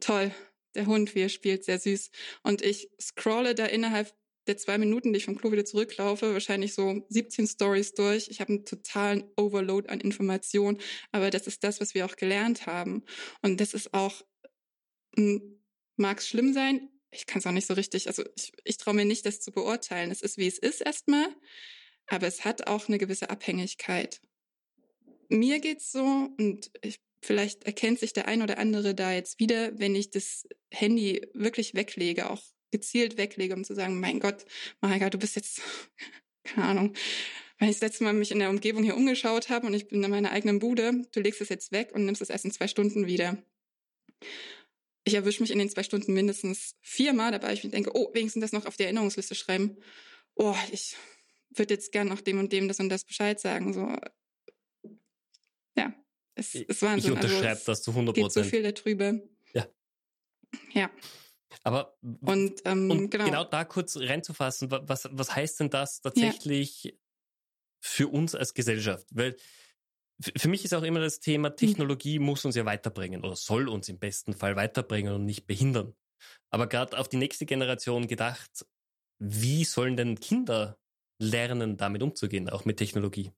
toll. 0.01 0.35
Der 0.75 0.87
Hund, 0.87 1.15
wie 1.15 1.21
er 1.21 1.29
spielt, 1.29 1.65
sehr 1.65 1.79
süß. 1.79 2.11
Und 2.43 2.63
ich 2.63 2.89
scrolle 3.01 3.55
da 3.55 3.67
innerhalb 3.67 4.15
der 4.51 4.57
zwei 4.57 4.79
Minuten, 4.79 5.13
die 5.13 5.19
ich 5.19 5.27
vom 5.27 5.39
Klo 5.39 5.53
wieder 5.53 5.65
zurücklaufe, 5.65 6.33
wahrscheinlich 6.33 6.75
so 6.75 7.07
17 7.09 7.47
Stories 7.47 7.95
durch. 7.95 8.29
Ich 8.29 8.41
habe 8.41 8.53
einen 8.53 8.65
totalen 8.65 9.25
Overload 9.37 9.89
an 9.89 10.01
Informationen, 10.01 10.79
aber 11.13 11.31
das 11.31 11.47
ist 11.47 11.63
das, 11.63 11.81
was 11.81 11.95
wir 11.95 12.05
auch 12.05 12.17
gelernt 12.17 12.67
haben. 12.67 13.05
Und 13.43 13.61
das 13.61 13.75
ist 13.75 13.95
auch, 13.95 14.23
hm, 15.17 15.63
mag 15.97 16.19
es 16.19 16.29
schlimm 16.29 16.53
sein, 16.53 16.89
ich 17.13 17.27
kann 17.27 17.39
es 17.39 17.47
auch 17.47 17.53
nicht 17.53 17.67
so 17.67 17.75
richtig, 17.75 18.09
also 18.09 18.25
ich, 18.37 18.53
ich 18.65 18.77
traue 18.77 18.95
mir 18.95 19.05
nicht, 19.05 19.25
das 19.25 19.41
zu 19.41 19.53
beurteilen. 19.53 20.11
Es 20.11 20.21
ist, 20.21 20.37
wie 20.37 20.49
es 20.49 20.59
ist 20.59 20.81
erstmal, 20.81 21.29
aber 22.07 22.27
es 22.27 22.45
hat 22.45 22.67
auch 22.67 22.89
eine 22.89 22.99
gewisse 22.99 23.31
Abhängigkeit. 23.31 24.21
Mir 25.29 25.61
geht's 25.61 25.93
so 25.93 26.03
und 26.39 26.73
ich, 26.83 27.01
vielleicht 27.23 27.65
erkennt 27.65 28.01
sich 28.01 28.13
der 28.13 28.27
ein 28.27 28.43
oder 28.43 28.59
andere 28.59 28.97
da 28.97 29.13
jetzt 29.13 29.39
wieder, 29.39 29.79
wenn 29.79 29.95
ich 29.95 30.11
das 30.11 30.49
Handy 30.73 31.29
wirklich 31.35 31.75
weglege, 31.75 32.31
auch 32.31 32.43
gezielt 32.71 33.17
weglege, 33.17 33.55
um 33.55 33.65
zu 33.65 33.75
sagen, 33.75 34.01
mein 34.01 34.21
Gott, 34.21 34.45
Marika, 34.81 35.11
du 35.11 35.19
bist 35.19 35.37
jetzt, 35.37 35.61
keine 36.45 36.67
Ahnung, 36.67 36.95
wenn 37.59 37.69
ich 37.69 37.77
das 37.77 37.83
letzte 37.83 38.05
Mal 38.05 38.15
mich 38.15 38.31
in 38.31 38.39
der 38.39 38.51
Umgebung 38.51 38.83
hier 38.83 38.97
umgeschaut 38.97 39.51
habe 39.51 39.67
und 39.67 39.75
ich 39.75 39.87
bin 39.89 40.03
in 40.03 40.11
meiner 40.11 40.33
eigenen 40.33 40.59
Bude, 40.59 41.03
du 41.13 41.21
legst 41.21 41.41
es 41.43 41.51
jetzt 41.51 41.73
weg 41.73 41.91
und 41.95 42.07
nimmst 42.07 42.23
es 42.23 42.31
erst 42.31 42.47
in 42.47 42.51
zwei 42.51 42.69
Stunden 42.69 43.07
wieder. 43.07 43.37
Ich 45.05 45.15
erwische 45.15 45.43
mich 45.43 45.51
in 45.51 45.59
den 45.59 45.69
zwei 45.69 45.83
Stunden 45.83 46.15
mindestens 46.15 46.77
viermal 46.81 47.33
dabei. 47.33 47.53
Ich 47.53 47.63
denke, 47.63 47.91
oh, 47.95 48.11
wenigstens 48.15 48.43
das 48.43 48.53
noch 48.53 48.67
auf 48.67 48.77
die 48.77 48.85
Erinnerungsliste 48.85 49.35
schreiben. 49.35 49.77
Oh, 50.35 50.57
ich 50.73 50.97
würde 51.51 51.75
jetzt 51.75 51.93
gern 51.93 52.09
noch 52.09 52.21
dem 52.21 52.39
und 52.39 52.53
dem 52.53 52.69
das 52.69 52.81
und 52.81 52.89
das 52.89 53.05
Bescheid 53.05 53.41
sagen. 53.41 53.73
So, 53.75 53.95
ja, 55.77 55.95
es 56.35 56.55
ist 56.55 56.83
Wahnsinn. 56.83 57.13
Ich 57.13 57.17
unterschreibe 57.17 57.49
also, 57.49 57.65
das 57.67 57.83
zu 57.83 57.91
100 57.91 58.17
Prozent. 58.17 58.47
so 58.47 58.51
viel 58.51 58.73
darüber. 58.73 59.21
Ja. 59.53 59.67
Ja. 60.73 60.91
Aber 61.63 61.97
und, 62.03 62.61
ähm, 62.65 62.91
und 62.91 63.11
genau. 63.11 63.25
genau. 63.25 63.45
da 63.45 63.65
kurz 63.65 63.97
reinzufassen, 63.97 64.71
was, 64.71 65.09
was 65.11 65.35
heißt 65.35 65.61
denn 65.61 65.71
das 65.71 66.01
tatsächlich 66.01 66.85
ja. 66.85 66.93
für 67.81 68.09
uns 68.09 68.35
als 68.35 68.55
Gesellschaft? 68.55 69.07
Weil 69.13 69.37
für 70.37 70.49
mich 70.49 70.65
ist 70.65 70.75
auch 70.75 70.83
immer 70.83 71.01
das 71.01 71.21
Thema, 71.21 71.49
hm. 71.49 71.57
Technologie 71.57 72.19
mhm. 72.19 72.27
muss 72.27 72.45
uns 72.45 72.55
ja 72.55 72.65
weiterbringen 72.65 73.25
oder 73.25 73.37
soll 73.37 73.69
uns 73.69 73.89
im 73.89 73.99
besten 73.99 74.35
Fall 74.35 74.57
weiterbringen 74.57 75.15
und 75.15 75.25
nicht 75.25 75.47
behindern. 75.47 75.95
Aber 76.51 76.67
gerade 76.67 76.99
auf 76.99 77.09
die 77.09 77.17
nächste 77.17 77.47
Generation 77.47 78.07
gedacht, 78.07 78.67
wie 79.19 79.65
sollen 79.65 79.97
denn 79.97 80.21
Kinder 80.21 80.79
lernen, 81.19 81.77
damit 81.77 82.03
umzugehen, 82.03 82.49
auch 82.49 82.65
mit 82.65 82.79
Technologie? 82.79 83.33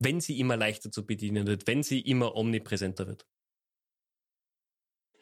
Wenn 0.00 0.20
sie 0.20 0.38
immer 0.38 0.56
leichter 0.56 0.92
zu 0.92 1.04
bedienen 1.04 1.46
wird, 1.46 1.66
wenn 1.66 1.82
sie 1.82 2.00
immer 2.00 2.36
omnipräsenter 2.36 3.06
wird. 3.08 3.26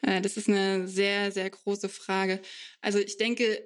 Äh, 0.01 0.21
das 0.21 0.37
ist 0.37 0.49
eine 0.49 0.87
sehr, 0.87 1.31
sehr 1.31 1.49
große 1.49 1.89
Frage. 1.89 2.41
Also 2.81 2.99
ich 2.99 3.17
denke, 3.17 3.63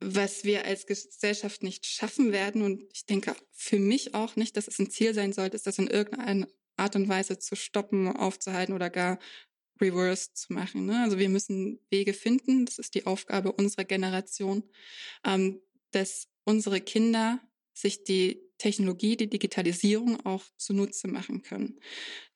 was 0.00 0.44
wir 0.44 0.64
als 0.66 0.86
Gesellschaft 0.86 1.62
nicht 1.62 1.86
schaffen 1.86 2.32
werden, 2.32 2.62
und 2.62 2.84
ich 2.92 3.06
denke 3.06 3.34
für 3.52 3.78
mich 3.78 4.14
auch 4.14 4.36
nicht, 4.36 4.56
dass 4.56 4.68
es 4.68 4.78
ein 4.78 4.90
Ziel 4.90 5.14
sein 5.14 5.32
sollte, 5.32 5.56
ist 5.56 5.66
das 5.66 5.78
in 5.78 5.86
irgendeiner 5.86 6.48
Art 6.76 6.96
und 6.96 7.08
Weise 7.08 7.38
zu 7.38 7.56
stoppen, 7.56 8.08
aufzuhalten 8.08 8.74
oder 8.74 8.90
gar 8.90 9.18
reverse 9.80 10.32
zu 10.34 10.52
machen. 10.52 10.86
Ne? 10.86 11.02
Also 11.02 11.18
wir 11.18 11.28
müssen 11.28 11.80
Wege 11.90 12.12
finden, 12.12 12.66
das 12.66 12.78
ist 12.78 12.94
die 12.94 13.06
Aufgabe 13.06 13.52
unserer 13.52 13.84
Generation, 13.84 14.62
ähm, 15.24 15.60
dass 15.90 16.28
unsere 16.44 16.80
Kinder 16.80 17.40
sich 17.72 18.04
die 18.04 18.42
Technologie, 18.58 19.16
die 19.16 19.28
Digitalisierung 19.28 20.24
auch 20.24 20.44
zunutze 20.56 21.08
machen 21.08 21.42
können. 21.42 21.78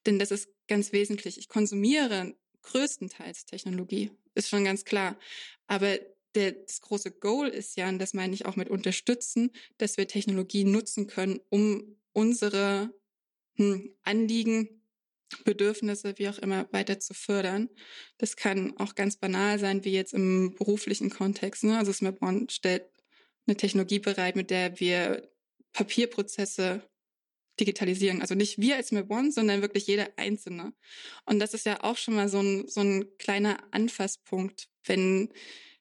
Denn 0.06 0.18
das 0.18 0.30
ist 0.30 0.48
ganz 0.68 0.92
wesentlich. 0.92 1.38
Ich 1.38 1.48
konsumiere 1.48 2.34
größtenteils 2.62 3.46
Technologie, 3.46 4.10
ist 4.34 4.48
schon 4.48 4.64
ganz 4.64 4.84
klar. 4.84 5.18
Aber 5.66 5.98
der, 6.34 6.52
das 6.52 6.80
große 6.80 7.12
Goal 7.12 7.48
ist 7.48 7.76
ja, 7.76 7.88
und 7.88 7.98
das 7.98 8.14
meine 8.14 8.34
ich 8.34 8.46
auch 8.46 8.56
mit 8.56 8.70
unterstützen, 8.70 9.50
dass 9.78 9.96
wir 9.96 10.06
Technologie 10.06 10.64
nutzen 10.64 11.06
können, 11.06 11.40
um 11.48 11.96
unsere 12.12 12.94
hm, 13.56 13.94
Anliegen, 14.02 14.80
Bedürfnisse, 15.44 16.14
wie 16.18 16.28
auch 16.28 16.38
immer, 16.38 16.68
weiter 16.72 16.98
zu 16.98 17.14
fördern. 17.14 17.68
Das 18.18 18.36
kann 18.36 18.76
auch 18.78 18.96
ganz 18.96 19.16
banal 19.16 19.58
sein, 19.58 19.84
wie 19.84 19.92
jetzt 19.92 20.12
im 20.12 20.54
beruflichen 20.56 21.10
Kontext. 21.10 21.62
Ne? 21.64 21.78
Also 21.78 21.92
Smapone 21.92 22.46
stellt 22.50 22.86
eine 23.46 23.56
Technologie 23.56 24.00
bereit, 24.00 24.34
mit 24.34 24.50
der 24.50 24.80
wir 24.80 25.30
Papierprozesse 25.72 26.82
digitalisieren. 27.60 28.20
Also 28.20 28.34
nicht 28.34 28.58
wir 28.58 28.76
als 28.76 28.92
Map 28.92 29.10
One, 29.10 29.30
sondern 29.30 29.62
wirklich 29.62 29.86
jeder 29.86 30.08
Einzelne. 30.16 30.72
Und 31.26 31.38
das 31.38 31.54
ist 31.54 31.66
ja 31.66 31.82
auch 31.84 31.96
schon 31.96 32.14
mal 32.14 32.28
so 32.28 32.40
ein, 32.40 32.66
so 32.68 32.80
ein 32.80 33.06
kleiner 33.18 33.58
Anfasspunkt, 33.70 34.68
wenn 34.84 35.32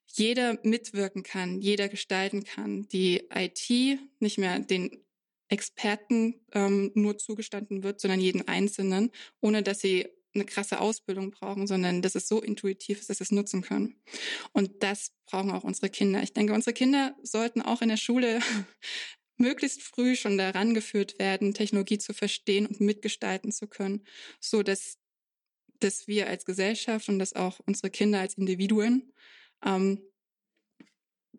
jeder 0.05 0.59
mitwirken 0.63 1.23
kann, 1.23 1.61
jeder 1.61 1.87
gestalten 1.87 2.43
kann, 2.43 2.87
die 2.89 3.27
IT 3.33 3.99
nicht 4.19 4.37
mehr 4.37 4.59
den 4.59 5.03
Experten 5.49 6.35
ähm, 6.53 6.91
nur 6.93 7.17
zugestanden 7.17 7.83
wird, 7.83 7.99
sondern 7.99 8.19
jeden 8.19 8.47
Einzelnen, 8.47 9.11
ohne 9.41 9.63
dass 9.63 9.79
sie 9.79 10.07
eine 10.35 10.45
krasse 10.45 10.79
Ausbildung 10.79 11.31
brauchen, 11.31 11.65
sondern 11.65 12.01
dass 12.01 12.15
es 12.15 12.27
so 12.27 12.41
intuitiv 12.41 12.99
ist, 12.99 13.09
dass 13.09 13.17
sie 13.17 13.23
es 13.23 13.31
nutzen 13.31 13.61
können. 13.61 13.95
Und 14.53 14.83
das 14.83 15.11
brauchen 15.25 15.51
auch 15.51 15.63
unsere 15.63 15.89
Kinder. 15.89 16.21
Ich 16.21 16.33
denke, 16.33 16.53
unsere 16.53 16.73
Kinder 16.73 17.15
sollten 17.23 17.61
auch 17.61 17.81
in 17.81 17.89
der 17.89 17.97
Schule 17.97 18.39
möglichst 19.39 19.81
früh 19.81 20.15
schon 20.15 20.37
daran 20.37 20.73
geführt 20.73 21.17
werden, 21.17 21.53
Technologie 21.53 21.97
zu 21.97 22.13
verstehen 22.13 22.65
und 22.67 22.81
mitgestalten 22.81 23.51
zu 23.51 23.67
können, 23.67 24.05
so 24.39 24.63
dass, 24.63 24.97
dass 25.79 26.07
wir 26.07 26.27
als 26.27 26.45
Gesellschaft 26.45 27.09
und 27.09 27.19
dass 27.19 27.33
auch 27.33 27.59
unsere 27.65 27.89
Kinder 27.89 28.19
als 28.19 28.35
Individuen 28.35 29.13
ähm, 29.65 30.01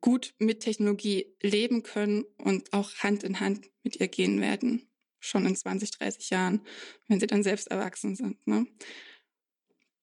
gut 0.00 0.34
mit 0.38 0.60
Technologie 0.60 1.26
leben 1.42 1.82
können 1.82 2.24
und 2.38 2.72
auch 2.72 2.94
Hand 2.96 3.22
in 3.22 3.40
Hand 3.40 3.70
mit 3.82 3.96
ihr 3.96 4.08
gehen 4.08 4.40
werden, 4.40 4.90
schon 5.18 5.44
in 5.44 5.54
20, 5.54 5.90
30 5.90 6.30
Jahren, 6.30 6.66
wenn 7.06 7.20
sie 7.20 7.26
dann 7.26 7.42
selbst 7.42 7.68
erwachsen 7.68 8.16
sind. 8.16 8.46
Ne? 8.46 8.66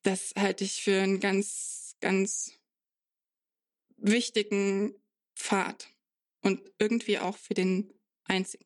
Das 0.04 0.34
halte 0.38 0.64
ich 0.64 0.84
für 0.84 1.02
einen 1.02 1.20
ganz, 1.20 1.96
ganz 2.00 2.54
wichtigen 3.98 4.94
Pfad 5.36 5.90
und 6.48 6.62
irgendwie 6.80 7.20
auch 7.20 7.38
für 7.38 7.54
den 7.54 7.94
einzigen. 8.24 8.66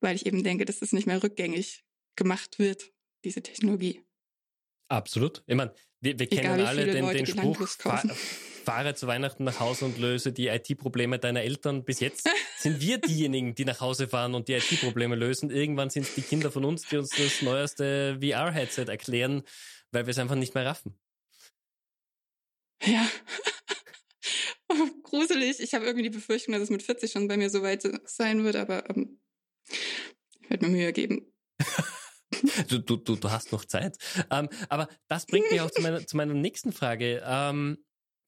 Weil 0.00 0.16
ich 0.16 0.24
eben 0.26 0.42
denke, 0.42 0.64
dass 0.64 0.80
es 0.80 0.92
nicht 0.92 1.06
mehr 1.06 1.22
rückgängig 1.22 1.84
gemacht 2.16 2.58
wird, 2.58 2.90
diese 3.22 3.42
Technologie. 3.42 4.02
Absolut. 4.88 5.44
Ich 5.46 5.54
meine, 5.54 5.74
wir, 6.00 6.18
wir 6.18 6.26
kennen 6.26 6.54
Egal, 6.54 6.66
alle 6.66 6.86
den, 6.86 7.06
den 7.06 7.26
Spruch, 7.26 7.68
fahr, 7.68 8.02
fahre 8.64 8.94
zu 8.94 9.06
Weihnachten 9.06 9.44
nach 9.44 9.60
Hause 9.60 9.84
und 9.84 9.98
löse 9.98 10.32
die 10.32 10.48
IT-Probleme 10.48 11.18
deiner 11.18 11.42
Eltern. 11.42 11.84
Bis 11.84 12.00
jetzt 12.00 12.28
sind 12.56 12.80
wir 12.80 12.98
diejenigen, 12.98 13.54
die 13.54 13.66
nach 13.66 13.80
Hause 13.80 14.08
fahren 14.08 14.34
und 14.34 14.48
die 14.48 14.54
IT-Probleme 14.54 15.16
lösen. 15.16 15.50
Irgendwann 15.50 15.90
sind 15.90 16.04
es 16.04 16.14
die 16.14 16.22
Kinder 16.22 16.50
von 16.50 16.64
uns, 16.64 16.88
die 16.88 16.96
uns 16.96 17.10
das 17.10 17.42
neueste 17.42 18.18
VR-Headset 18.22 18.86
erklären, 18.88 19.42
weil 19.92 20.06
wir 20.06 20.12
es 20.12 20.18
einfach 20.18 20.34
nicht 20.34 20.54
mehr 20.54 20.64
raffen. 20.64 20.98
Ja. 22.82 23.06
gruselig. 25.02 25.60
Ich 25.60 25.74
habe 25.74 25.84
irgendwie 25.84 26.04
die 26.04 26.16
Befürchtung, 26.16 26.52
dass 26.52 26.62
es 26.62 26.70
mit 26.70 26.82
40 26.82 27.12
schon 27.12 27.28
bei 27.28 27.36
mir 27.36 27.50
so 27.50 27.62
weit 27.62 27.88
sein 28.04 28.44
wird, 28.44 28.56
aber 28.56 28.88
ähm, 28.90 29.20
ich 29.68 30.50
werde 30.50 30.66
mir 30.66 30.72
Mühe 30.72 30.92
geben. 30.92 31.32
du, 32.68 32.78
du, 32.78 32.96
du, 32.96 33.16
du 33.16 33.30
hast 33.30 33.52
noch 33.52 33.64
Zeit. 33.64 33.98
Ähm, 34.30 34.48
aber 34.68 34.88
das 35.08 35.26
bringt 35.26 35.50
mich 35.50 35.60
auch 35.60 35.70
zu 35.70 35.82
meiner, 35.82 36.06
zu 36.06 36.16
meiner 36.16 36.34
nächsten 36.34 36.72
Frage. 36.72 37.22
Ähm, 37.24 37.78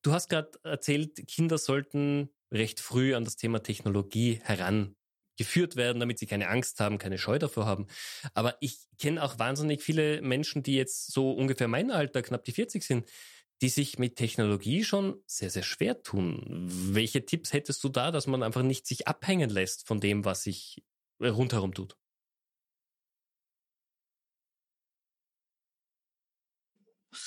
Du 0.02 0.12
hast 0.12 0.28
gerade 0.28 0.50
erzählt, 0.64 1.28
Kinder 1.28 1.58
sollten 1.58 2.28
recht 2.50 2.80
früh 2.80 3.14
an 3.14 3.24
das 3.24 3.36
Thema 3.36 3.62
Technologie 3.62 4.40
herangeführt 4.42 5.76
werden, 5.76 6.00
damit 6.00 6.18
sie 6.18 6.26
keine 6.26 6.48
Angst 6.48 6.80
haben, 6.80 6.98
keine 6.98 7.18
Scheu 7.18 7.38
davor 7.38 7.66
haben. 7.66 7.86
Aber 8.34 8.56
ich 8.60 8.80
kenne 8.98 9.22
auch 9.22 9.38
wahnsinnig 9.38 9.80
viele 9.80 10.20
Menschen, 10.20 10.64
die 10.64 10.74
jetzt 10.74 11.12
so 11.12 11.30
ungefähr 11.30 11.68
mein 11.68 11.92
Alter, 11.92 12.22
knapp 12.22 12.44
die 12.44 12.52
40 12.52 12.82
sind, 12.82 13.08
die 13.62 13.68
sich 13.68 13.98
mit 13.98 14.16
Technologie 14.16 14.82
schon 14.82 15.22
sehr, 15.26 15.48
sehr 15.48 15.62
schwer 15.62 16.02
tun. 16.02 16.42
Welche 16.68 17.24
Tipps 17.24 17.52
hättest 17.52 17.82
du 17.84 17.88
da, 17.88 18.10
dass 18.10 18.26
man 18.26 18.42
einfach 18.42 18.62
nicht 18.62 18.88
sich 18.88 19.06
abhängen 19.06 19.50
lässt 19.50 19.86
von 19.86 20.00
dem, 20.00 20.24
was 20.24 20.42
sich 20.42 20.82
rundherum 21.20 21.72
tut? 21.72 21.96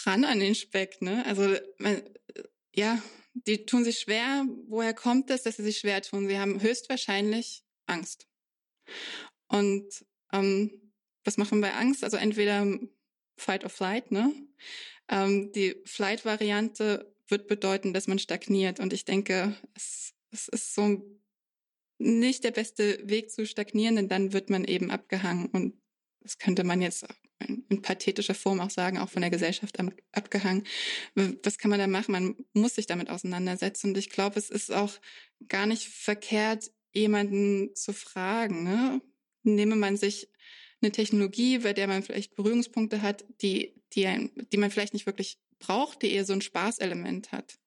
Ran 0.03 0.25
an 0.25 0.39
den 0.39 0.55
Speck, 0.55 1.01
ne? 1.01 1.25
Also, 1.25 1.55
man, 1.77 2.01
ja, 2.75 3.01
die 3.33 3.65
tun 3.65 3.85
sich 3.85 3.99
schwer. 3.99 4.45
Woher 4.67 4.93
kommt 4.93 5.29
es, 5.29 5.43
dass 5.43 5.55
sie 5.55 5.63
sich 5.63 5.77
schwer 5.77 6.01
tun? 6.01 6.27
Sie 6.27 6.37
haben 6.37 6.61
höchstwahrscheinlich 6.61 7.63
Angst. 7.85 8.27
Und 9.47 10.05
ähm, 10.33 10.91
was 11.23 11.37
macht 11.37 11.51
man 11.51 11.61
bei 11.61 11.73
Angst? 11.73 12.03
Also 12.03 12.17
entweder 12.17 12.67
Fight 13.37 13.63
or 13.63 13.69
Flight, 13.69 14.11
ne? 14.11 14.33
Ähm, 15.09 15.51
die 15.51 15.75
Flight-Variante 15.85 17.13
wird 17.27 17.47
bedeuten, 17.47 17.93
dass 17.93 18.07
man 18.07 18.19
stagniert. 18.19 18.79
Und 18.79 18.93
ich 18.93 19.05
denke, 19.05 19.55
es, 19.75 20.13
es 20.31 20.47
ist 20.47 20.75
so 20.75 21.03
nicht 21.97 22.43
der 22.43 22.51
beste 22.51 22.99
Weg 23.07 23.31
zu 23.31 23.45
stagnieren, 23.45 23.95
denn 23.95 24.09
dann 24.09 24.33
wird 24.33 24.49
man 24.49 24.65
eben 24.65 24.91
abgehangen. 24.91 25.47
Und 25.47 25.75
das 26.21 26.37
könnte 26.37 26.63
man 26.63 26.81
jetzt 26.81 27.05
in 27.39 27.81
pathetischer 27.81 28.33
Form 28.33 28.59
auch 28.59 28.69
sagen, 28.69 28.97
auch 28.97 29.09
von 29.09 29.21
der 29.21 29.29
Gesellschaft 29.29 29.77
abgehangen. 30.11 30.63
Was 31.15 31.57
kann 31.57 31.69
man 31.69 31.79
da 31.79 31.87
machen? 31.87 32.11
Man 32.11 32.35
muss 32.53 32.75
sich 32.75 32.87
damit 32.87 33.09
auseinandersetzen. 33.09 33.89
Und 33.89 33.97
ich 33.97 34.09
glaube, 34.09 34.39
es 34.39 34.49
ist 34.49 34.71
auch 34.71 34.93
gar 35.47 35.65
nicht 35.65 35.87
verkehrt, 35.87 36.71
jemanden 36.93 37.75
zu 37.75 37.93
fragen. 37.93 38.63
Ne? 38.63 39.01
Nehme 39.43 39.75
man 39.75 39.97
sich 39.97 40.29
eine 40.81 40.91
Technologie, 40.91 41.59
bei 41.59 41.73
der 41.73 41.87
man 41.87 42.03
vielleicht 42.03 42.35
Berührungspunkte 42.35 43.01
hat, 43.01 43.25
die, 43.41 43.74
die, 43.93 44.05
ein, 44.05 44.31
die 44.51 44.57
man 44.57 44.71
vielleicht 44.71 44.93
nicht 44.93 45.05
wirklich 45.05 45.37
braucht, 45.59 46.01
die 46.01 46.11
eher 46.11 46.25
so 46.25 46.33
ein 46.33 46.41
Spaßelement 46.41 47.31
hat. 47.31 47.59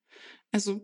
Also 0.50 0.80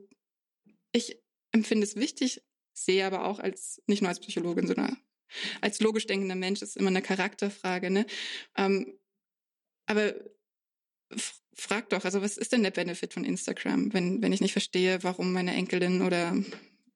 ich 0.93 1.19
empfinde 1.53 1.85
es 1.85 1.97
wichtig, 1.97 2.43
sehe 2.73 3.07
aber 3.07 3.27
auch 3.27 3.39
als, 3.39 3.83
nicht 3.87 4.03
nur 4.03 4.09
als 4.09 4.21
Psychologin, 4.21 4.67
sondern 4.67 4.97
als 5.61 5.81
logisch 5.81 6.07
denkender 6.07 6.35
Mensch 6.35 6.63
ist 6.63 6.77
immer 6.77 6.89
eine 6.89 7.03
Charakterfrage, 7.03 7.91
ne? 7.91 8.07
Ähm, 8.57 8.99
aber 9.87 10.15
frag 11.55 11.89
doch, 11.91 12.05
also 12.05 12.23
was 12.23 12.37
ist 12.37 12.53
denn 12.53 12.63
der 12.63 12.71
Benefit 12.71 13.13
von 13.15 13.25
Instagram, 13.25 13.93
wenn, 13.93 14.23
wenn 14.23 14.33
ich 14.33 14.41
nicht 14.41 14.53
verstehe, 14.53 15.03
warum 15.03 15.33
meine 15.33 15.55
Enkelin 15.55 16.03
oder 16.03 16.37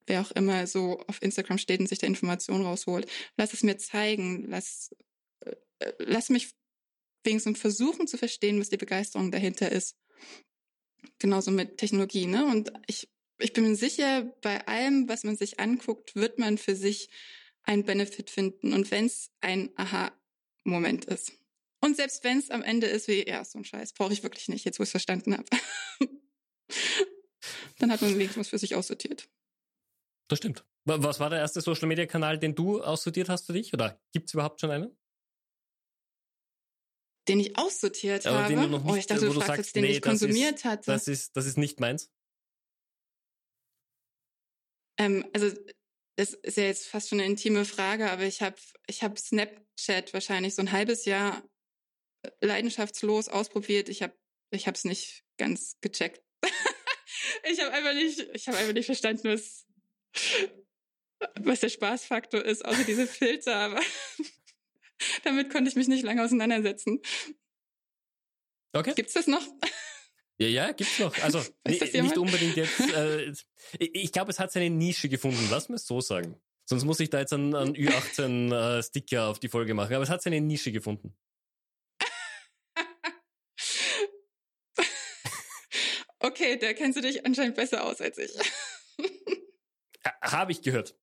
wer 0.06 0.22
auch 0.22 0.30
immer 0.32 0.66
so 0.66 1.00
auf 1.06 1.22
Instagram 1.22 1.58
steht 1.58 1.80
und 1.80 1.88
sich 1.88 1.98
da 1.98 2.06
Informationen 2.06 2.64
rausholt. 2.64 3.08
Lass 3.36 3.52
es 3.52 3.62
mir 3.62 3.76
zeigen, 3.76 4.44
lass, 4.48 4.94
äh, 5.40 5.92
lass 5.98 6.30
mich 6.30 6.54
wenigstens 7.24 7.58
versuchen 7.58 8.06
zu 8.06 8.16
verstehen, 8.16 8.60
was 8.60 8.70
die 8.70 8.76
Begeisterung 8.76 9.30
dahinter 9.30 9.70
ist. 9.70 9.96
Genauso 11.18 11.50
mit 11.50 11.78
Technologie, 11.78 12.26
ne? 12.26 12.46
Und 12.46 12.72
ich, 12.86 13.08
ich 13.38 13.52
bin 13.52 13.64
mir 13.64 13.76
sicher, 13.76 14.22
bei 14.42 14.66
allem, 14.66 15.08
was 15.08 15.24
man 15.24 15.36
sich 15.36 15.60
anguckt, 15.60 16.14
wird 16.14 16.38
man 16.38 16.58
für 16.58 16.76
sich 16.76 17.08
einen 17.62 17.84
Benefit 17.84 18.30
finden. 18.30 18.72
Und 18.72 18.90
wenn 18.90 19.06
es 19.06 19.30
ein 19.40 19.70
Aha-Moment 19.76 21.04
ist. 21.06 21.32
Und 21.80 21.96
selbst 21.96 22.24
wenn 22.24 22.38
es 22.38 22.50
am 22.50 22.62
Ende 22.62 22.86
ist 22.86 23.08
wie, 23.08 23.28
ja, 23.28 23.44
so 23.44 23.58
ein 23.58 23.64
Scheiß, 23.64 23.92
brauche 23.92 24.12
ich 24.12 24.22
wirklich 24.22 24.48
nicht, 24.48 24.64
jetzt 24.64 24.78
wo 24.78 24.82
ich 24.82 24.88
es 24.88 24.92
verstanden 24.92 25.34
habe. 25.34 25.46
Dann 27.78 27.92
hat 27.92 28.02
man 28.02 28.14
wenigstens 28.14 28.46
was 28.46 28.48
für 28.48 28.58
sich 28.58 28.74
aussortiert. 28.74 29.28
Das 30.28 30.38
stimmt. 30.38 30.64
Was 30.84 31.20
war 31.20 31.30
der 31.30 31.38
erste 31.38 31.60
Social-Media-Kanal, 31.60 32.38
den 32.38 32.54
du 32.54 32.82
aussortiert 32.82 33.28
hast 33.28 33.46
für 33.46 33.52
dich? 33.52 33.72
Oder 33.74 34.00
gibt 34.12 34.28
es 34.28 34.34
überhaupt 34.34 34.60
schon 34.60 34.70
einen? 34.70 34.97
Den 37.28 37.40
ich 37.40 37.56
aussortiert 37.58 38.26
Aber 38.26 38.44
habe? 38.44 38.54
Den 38.54 38.62
du 38.62 38.68
noch 38.68 38.84
nicht, 38.84 38.92
oh, 38.92 38.96
ich 38.96 39.06
dachte, 39.06 39.26
du, 39.26 39.34
du 39.34 39.40
fragst 39.40 39.58
jetzt, 39.58 39.76
den 39.76 39.84
nee, 39.84 39.92
ich 39.92 40.02
konsumiert 40.02 40.56
ist, 40.56 40.64
hatte. 40.64 40.90
Das 40.90 41.08
ist, 41.08 41.36
das 41.36 41.46
ist 41.46 41.58
nicht 41.58 41.78
meins. 41.80 42.10
Ähm, 44.98 45.24
also 45.32 45.50
das 46.16 46.34
ist 46.34 46.56
ja 46.56 46.64
jetzt 46.64 46.86
fast 46.88 47.08
schon 47.08 47.20
eine 47.20 47.28
intime 47.28 47.64
Frage, 47.64 48.10
aber 48.10 48.24
ich 48.24 48.42
habe 48.42 48.56
ich 48.88 49.02
hab 49.04 49.18
Snapchat 49.18 50.12
wahrscheinlich 50.12 50.54
so 50.54 50.62
ein 50.62 50.72
halbes 50.72 51.04
Jahr 51.04 51.48
äh, 52.22 52.30
leidenschaftslos 52.40 53.28
ausprobiert. 53.28 53.88
Ich 53.88 54.02
habe 54.02 54.14
ich 54.50 54.66
habe 54.66 54.76
es 54.76 54.84
nicht 54.84 55.24
ganz 55.36 55.76
gecheckt. 55.80 56.22
ich 57.44 57.60
habe 57.60 57.72
einfach 57.72 57.94
nicht 57.94 58.20
ich 58.34 58.48
habe 58.48 58.58
einfach 58.58 58.72
nicht 58.72 58.86
verstanden, 58.86 59.28
was 59.28 59.66
was 61.40 61.60
der 61.60 61.68
Spaßfaktor 61.68 62.44
ist, 62.44 62.64
außer 62.64 62.84
diese 62.84 63.06
Filter, 63.06 63.56
aber 63.56 63.80
damit 65.24 65.50
konnte 65.50 65.70
ich 65.70 65.76
mich 65.76 65.88
nicht 65.88 66.04
lange 66.04 66.24
auseinandersetzen. 66.24 67.00
Okay. 68.72 68.94
Gibt's 68.94 69.14
das 69.14 69.26
noch? 69.26 69.42
Ja, 70.40 70.46
ja, 70.46 70.72
gibt's 70.72 70.98
noch. 70.98 71.16
Also 71.22 71.42
nicht, 71.66 71.92
nicht 71.92 72.18
unbedingt 72.18 72.56
jetzt. 72.62 72.80
Äh, 72.80 73.32
ich 73.78 74.12
glaube, 74.12 74.30
es 74.30 74.38
hat 74.38 74.52
seine 74.52 74.70
Nische 74.70 75.08
gefunden. 75.08 75.48
Lass 75.50 75.68
mir 75.68 75.78
so 75.78 76.00
sagen. 76.00 76.40
Sonst 76.64 76.84
muss 76.84 77.00
ich 77.00 77.10
da 77.10 77.18
jetzt 77.18 77.32
einen, 77.32 77.54
einen 77.54 77.74
Ü18 77.74 78.54
äh, 78.78 78.82
Sticker 78.82 79.28
auf 79.28 79.40
die 79.40 79.48
Folge 79.48 79.74
machen. 79.74 79.94
Aber 79.94 80.04
es 80.04 80.10
hat 80.10 80.22
seine 80.22 80.40
Nische 80.40 80.70
gefunden. 80.70 81.16
okay, 86.20 86.58
da 86.58 86.72
kennst 86.74 86.98
du 86.98 87.02
dich 87.02 87.24
anscheinend 87.24 87.56
besser 87.56 87.84
aus 87.84 88.00
als 88.00 88.18
ich. 88.18 88.30
Habe 90.22 90.52
ich 90.52 90.62
gehört. 90.62 90.94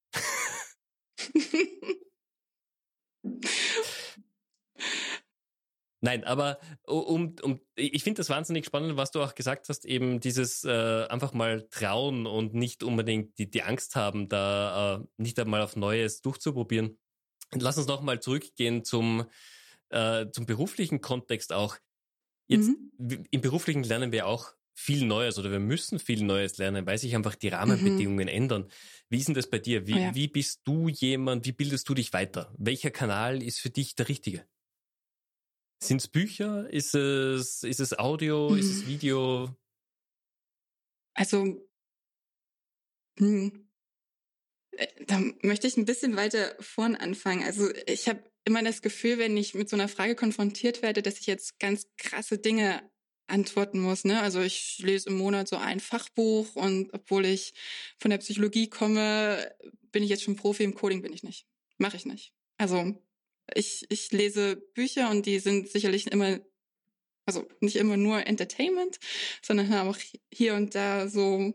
Nein, 6.06 6.24
aber 6.24 6.60
um, 6.84 7.36
um 7.42 7.60
ich 7.76 8.04
finde 8.04 8.20
das 8.20 8.30
wahnsinnig 8.30 8.68
spannend, 8.68 8.96
was 8.96 9.10
du 9.10 9.24
auch 9.24 9.34
gesagt 9.34 9.70
hast, 9.70 9.86
eben 9.86 10.20
dieses 10.20 10.64
äh, 10.64 11.08
einfach 11.10 11.34
mal 11.34 11.68
trauen 11.72 12.28
und 12.28 12.54
nicht 12.54 12.84
unbedingt 12.84 13.40
die, 13.40 13.50
die 13.50 13.64
Angst 13.64 13.96
haben, 13.96 14.30
da 14.30 14.98
äh, 14.98 15.08
nicht 15.18 15.40
einmal 15.40 15.64
auf 15.64 15.76
Neues 15.76 16.22
durchzuprobieren. 16.22 17.00
Lass 17.56 17.80
uns 17.80 17.88
nochmal 17.88 18.20
zurückgehen 18.20 18.84
zum, 18.84 19.26
äh, 19.90 20.28
zum 20.30 20.46
beruflichen 20.46 21.02
Kontext 21.02 21.52
auch. 21.52 21.76
Jetzt 22.46 22.70
mhm. 23.00 23.26
im 23.32 23.42
beruflichen 23.42 23.84
lernen 23.84 24.12
wir 24.12 24.28
auch 24.28 24.54
viel 24.76 25.08
Neues 25.08 25.40
oder 25.40 25.50
wir 25.50 25.60
müssen 25.60 25.98
viel 25.98 26.24
Neues 26.24 26.60
lernen, 26.60 26.86
weil 26.86 27.00
sich 27.00 27.16
einfach 27.16 27.34
die 27.34 27.48
Rahmenbedingungen 27.48 28.28
mhm. 28.28 28.36
ändern. 28.44 28.70
Wie 29.10 29.18
ist 29.18 29.28
denn 29.28 29.34
das 29.34 29.50
bei 29.50 29.58
dir? 29.58 29.88
Wie, 29.88 29.96
oh 29.96 29.98
ja. 29.98 30.14
wie 30.14 30.28
bist 30.28 30.62
du 30.66 30.88
jemand? 30.88 31.48
Wie 31.48 31.52
bildest 31.52 31.90
du 31.90 31.96
dich 31.96 32.14
weiter? 32.14 32.54
Welcher 32.60 32.92
Kanal 32.92 33.42
ist 33.42 33.60
für 33.60 33.72
dich 33.72 33.96
der 33.96 34.08
richtige? 34.08 34.46
Sind 35.88 36.02
es 36.02 36.08
Bücher? 36.08 36.70
Ist 36.72 36.96
es, 36.96 37.64
ist 37.64 37.80
es 37.80 37.98
Audio? 37.98 38.50
Mhm. 38.50 38.58
Ist 38.58 38.72
es 38.72 38.88
Video? 38.88 39.56
Also, 41.14 41.66
hm, 43.18 43.70
äh, 44.72 44.88
da 45.06 45.22
möchte 45.42 45.68
ich 45.68 45.78
ein 45.78 45.86
bisschen 45.86 46.16
weiter 46.16 46.56
vorn 46.60 46.96
anfangen. 46.96 47.44
Also 47.44 47.70
ich 47.88 48.08
habe 48.08 48.24
immer 48.44 48.64
das 48.64 48.82
Gefühl, 48.82 49.18
wenn 49.18 49.38
ich 49.38 49.54
mit 49.54 49.70
so 49.70 49.76
einer 49.76 49.88
Frage 49.88 50.16
konfrontiert 50.16 50.82
werde, 50.82 51.02
dass 51.02 51.20
ich 51.20 51.28
jetzt 51.28 51.60
ganz 51.60 51.88
krasse 51.98 52.38
Dinge 52.38 52.82
antworten 53.28 53.80
muss. 53.80 54.04
Ne? 54.04 54.22
Also 54.22 54.42
ich 54.42 54.80
lese 54.80 55.10
im 55.10 55.18
Monat 55.18 55.48
so 55.48 55.58
ein 55.58 55.80
Fachbuch 55.80 56.56
und 56.56 56.94
obwohl 56.94 57.26
ich 57.26 57.54
von 58.00 58.12
der 58.12 58.20
Psychologie 58.20 58.70
komme, 58.70 59.52
bin 59.92 60.04
ich 60.04 60.10
jetzt 60.10 60.24
schon 60.24 60.36
Profi 60.36 60.64
im 60.64 60.76
Coding, 60.76 61.02
bin 61.02 61.14
ich 61.14 61.24
nicht. 61.24 61.48
Mache 61.78 61.98
ich 61.98 62.06
nicht. 62.06 62.34
Also 62.58 62.96
ich, 63.54 63.86
ich 63.90 64.12
lese 64.12 64.58
Bücher 64.74 65.10
und 65.10 65.26
die 65.26 65.40
sind 65.40 65.70
sicherlich 65.70 66.08
immer, 66.08 66.40
also 67.26 67.48
nicht 67.60 67.76
immer 67.76 67.98
nur 67.98 68.26
Entertainment, 68.26 69.00
sondern 69.42 69.70
haben 69.70 69.90
auch 69.90 70.00
hier 70.32 70.56
und 70.56 70.76
da 70.76 71.08
so 71.08 71.54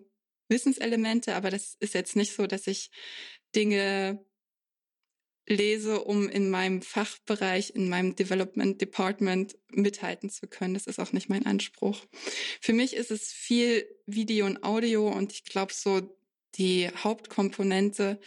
Wissenselemente, 0.49 1.37
aber 1.37 1.51
das 1.51 1.77
ist 1.79 1.95
jetzt 1.95 2.17
nicht 2.17 2.33
so, 2.35 2.47
dass 2.49 2.67
ich 2.67 2.91
Dinge 3.55 4.25
lese, 5.47 6.05
um 6.05 6.29
in 6.29 6.51
meinem 6.51 6.83
Fachbereich, 6.83 7.71
in 7.75 7.89
meinem 7.89 8.17
Development 8.17 8.81
Department 8.81 9.57
mithalten 9.71 10.31
zu 10.31 10.47
können. 10.47 10.75
Das 10.75 10.87
ist 10.87 10.99
auch 10.99 11.13
nicht 11.13 11.29
mein 11.29 11.47
Anspruch. 11.47 12.05
Für 12.61 12.73
mich 12.73 12.95
ist 12.95 13.11
es 13.11 13.33
viel 13.33 13.87
Video 14.07 14.47
und 14.47 14.63
Audio 14.63 15.09
und 15.09 15.33
ich 15.33 15.45
glaube 15.45 15.73
so 15.73 16.17
die 16.57 16.89
Hauptkomponente 16.89 18.21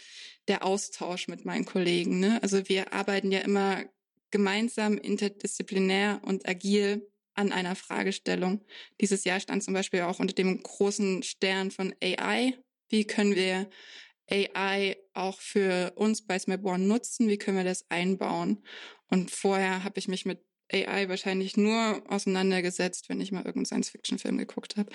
der 0.48 0.64
Austausch 0.64 1.28
mit 1.28 1.44
meinen 1.44 1.64
Kollegen. 1.64 2.20
Ne? 2.20 2.42
Also 2.42 2.68
wir 2.68 2.92
arbeiten 2.92 3.32
ja 3.32 3.40
immer 3.40 3.84
gemeinsam, 4.30 4.98
interdisziplinär 4.98 6.20
und 6.24 6.48
agil 6.48 7.08
an 7.34 7.52
einer 7.52 7.74
Fragestellung. 7.74 8.64
Dieses 9.00 9.24
Jahr 9.24 9.40
stand 9.40 9.62
zum 9.62 9.74
Beispiel 9.74 10.02
auch 10.02 10.20
unter 10.20 10.34
dem 10.34 10.62
großen 10.62 11.22
Stern 11.22 11.70
von 11.70 11.94
AI. 12.02 12.56
Wie 12.88 13.06
können 13.06 13.34
wir 13.34 13.68
AI 14.30 14.96
auch 15.12 15.40
für 15.40 15.92
uns 15.96 16.26
bei 16.26 16.38
Smapborn 16.38 16.86
nutzen? 16.86 17.28
Wie 17.28 17.38
können 17.38 17.56
wir 17.56 17.64
das 17.64 17.90
einbauen? 17.90 18.64
Und 19.08 19.30
vorher 19.30 19.84
habe 19.84 19.98
ich 19.98 20.08
mich 20.08 20.24
mit 20.24 20.40
AI 20.72 21.08
wahrscheinlich 21.08 21.56
nur 21.56 22.02
auseinandergesetzt, 22.08 23.08
wenn 23.08 23.20
ich 23.20 23.32
mal 23.32 23.40
irgendeinen 23.40 23.66
Science-Fiction-Film 23.66 24.38
geguckt 24.38 24.76
habe. 24.76 24.90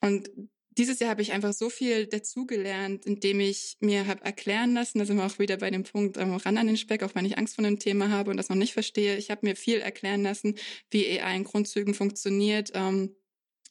Und 0.00 0.30
dieses 0.76 0.98
Jahr 0.98 1.10
habe 1.10 1.22
ich 1.22 1.32
einfach 1.32 1.52
so 1.52 1.70
viel 1.70 2.06
dazugelernt, 2.06 3.06
indem 3.06 3.40
ich 3.40 3.76
mir 3.80 4.06
habe 4.06 4.24
erklären 4.24 4.74
lassen, 4.74 4.98
da 4.98 5.06
sind 5.06 5.16
wir 5.16 5.24
auch 5.24 5.38
wieder 5.38 5.56
bei 5.56 5.70
dem 5.70 5.84
Punkt 5.84 6.16
ähm, 6.16 6.34
ran 6.34 6.58
an 6.58 6.66
den 6.66 6.76
Speck, 6.76 7.02
auch 7.02 7.14
wenn 7.14 7.24
ich 7.24 7.38
Angst 7.38 7.54
vor 7.54 7.64
einem 7.64 7.78
Thema 7.78 8.10
habe 8.10 8.30
und 8.30 8.36
das 8.36 8.48
noch 8.48 8.56
nicht 8.56 8.74
verstehe. 8.74 9.16
Ich 9.16 9.30
habe 9.30 9.46
mir 9.46 9.56
viel 9.56 9.78
erklären 9.78 10.22
lassen, 10.22 10.56
wie 10.90 11.20
AI 11.20 11.36
in 11.36 11.44
Grundzügen 11.44 11.94
funktioniert. 11.94 12.70
Ähm, 12.74 13.16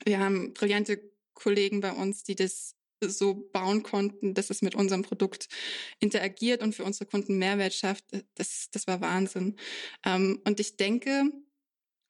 wir 0.03 0.19
haben 0.19 0.53
brillante 0.53 0.99
Kollegen 1.33 1.81
bei 1.81 1.91
uns, 1.91 2.23
die 2.23 2.35
das 2.35 2.75
so 3.01 3.49
bauen 3.51 3.83
konnten, 3.83 4.33
dass 4.33 4.49
es 4.49 4.61
mit 4.61 4.73
unserem 4.73 5.03
Produkt 5.03 5.47
interagiert 5.99 6.63
und 6.63 6.73
für 6.73 6.83
unsere 6.83 7.05
Kunden 7.05 7.37
Mehrwert 7.37 7.73
schafft. 7.73 8.05
Das, 8.35 8.69
das 8.71 8.87
war 8.87 9.01
Wahnsinn. 9.01 9.57
Ähm, 10.05 10.41
und 10.45 10.59
ich 10.59 10.77
denke, 10.77 11.23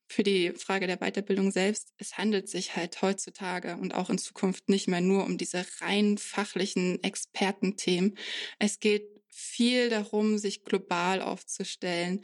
für 0.08 0.24
die 0.24 0.52
Frage 0.52 0.88
der 0.88 0.98
Weiterbildung 0.98 1.52
selbst, 1.52 1.94
es 1.98 2.18
handelt 2.18 2.48
sich 2.48 2.76
halt 2.76 3.02
heutzutage 3.02 3.78
und 3.78 3.96
auch 3.96 4.10
in 4.10 4.18
Zukunft 4.18 4.70
nicht 4.70 4.88
mehr 4.88 5.02
nur 5.02 5.26
um 5.26 5.38
diese 5.38 5.66
rein 5.82 6.18
fachlichen 6.18 7.04
Expertenthemen. 7.04 8.18
Es 8.60 8.80
geht 8.80 9.08
viel 9.30 9.90
darum, 9.90 10.38
sich 10.38 10.64
global 10.64 11.22
aufzustellen, 11.22 12.22